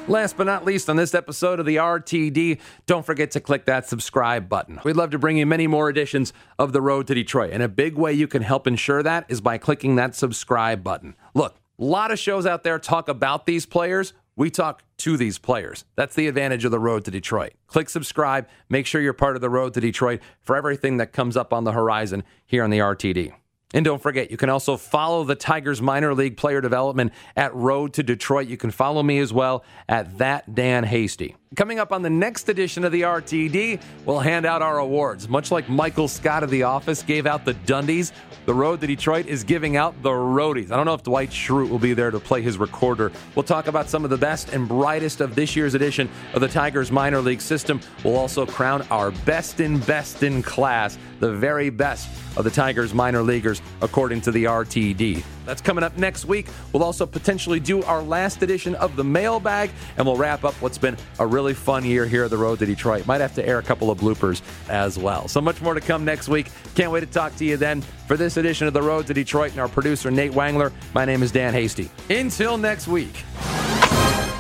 [0.08, 3.88] Last but not least, on this episode of the RTD, don't forget to click that
[3.88, 4.80] subscribe button.
[4.84, 7.68] We'd love to bring you many more editions of The Road to Detroit, and a
[7.68, 11.16] big way you can help ensure that is by clicking that subscribe button.
[11.34, 14.14] Look, a lot of shows out there talk about these players.
[14.38, 15.86] We talk to these players.
[15.96, 17.54] That's the advantage of the road to Detroit.
[17.68, 21.38] Click subscribe, make sure you're part of the road to Detroit for everything that comes
[21.38, 23.34] up on the horizon here on the RTD.
[23.76, 27.92] And don't forget, you can also follow the Tigers minor league player development at Road
[27.96, 28.48] to Detroit.
[28.48, 31.36] You can follow me as well at that Dan Hasty.
[31.58, 35.28] Coming up on the next edition of the RTD, we'll hand out our awards.
[35.28, 38.14] Much like Michael Scott of The Office gave out the Dundies,
[38.46, 40.72] the Road to Detroit is giving out the Roadies.
[40.72, 43.12] I don't know if Dwight Schrute will be there to play his recorder.
[43.36, 46.48] We'll talk about some of the best and brightest of this year's edition of the
[46.48, 47.80] Tigers minor league system.
[48.04, 52.94] We'll also crown our best in best in class the very best of the Tigers
[52.94, 55.24] minor leaguers, according to the RTD.
[55.46, 56.48] That's coming up next week.
[56.74, 60.78] We'll also potentially do our last edition of the mailbag, and we'll wrap up what's
[60.78, 63.06] been a really fun year here at the Road to Detroit.
[63.06, 65.28] Might have to air a couple of bloopers as well.
[65.28, 66.48] So much more to come next week.
[66.74, 67.82] Can't wait to talk to you then.
[68.08, 71.24] For this edition of the Road to Detroit and our producer, Nate Wangler, my name
[71.24, 71.90] is Dan Hasty.
[72.10, 73.24] Until next week.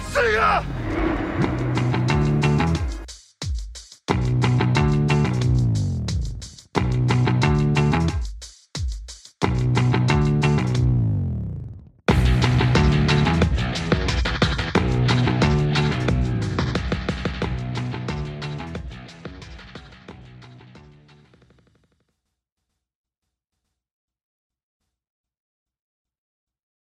[0.09, 0.63] See ya!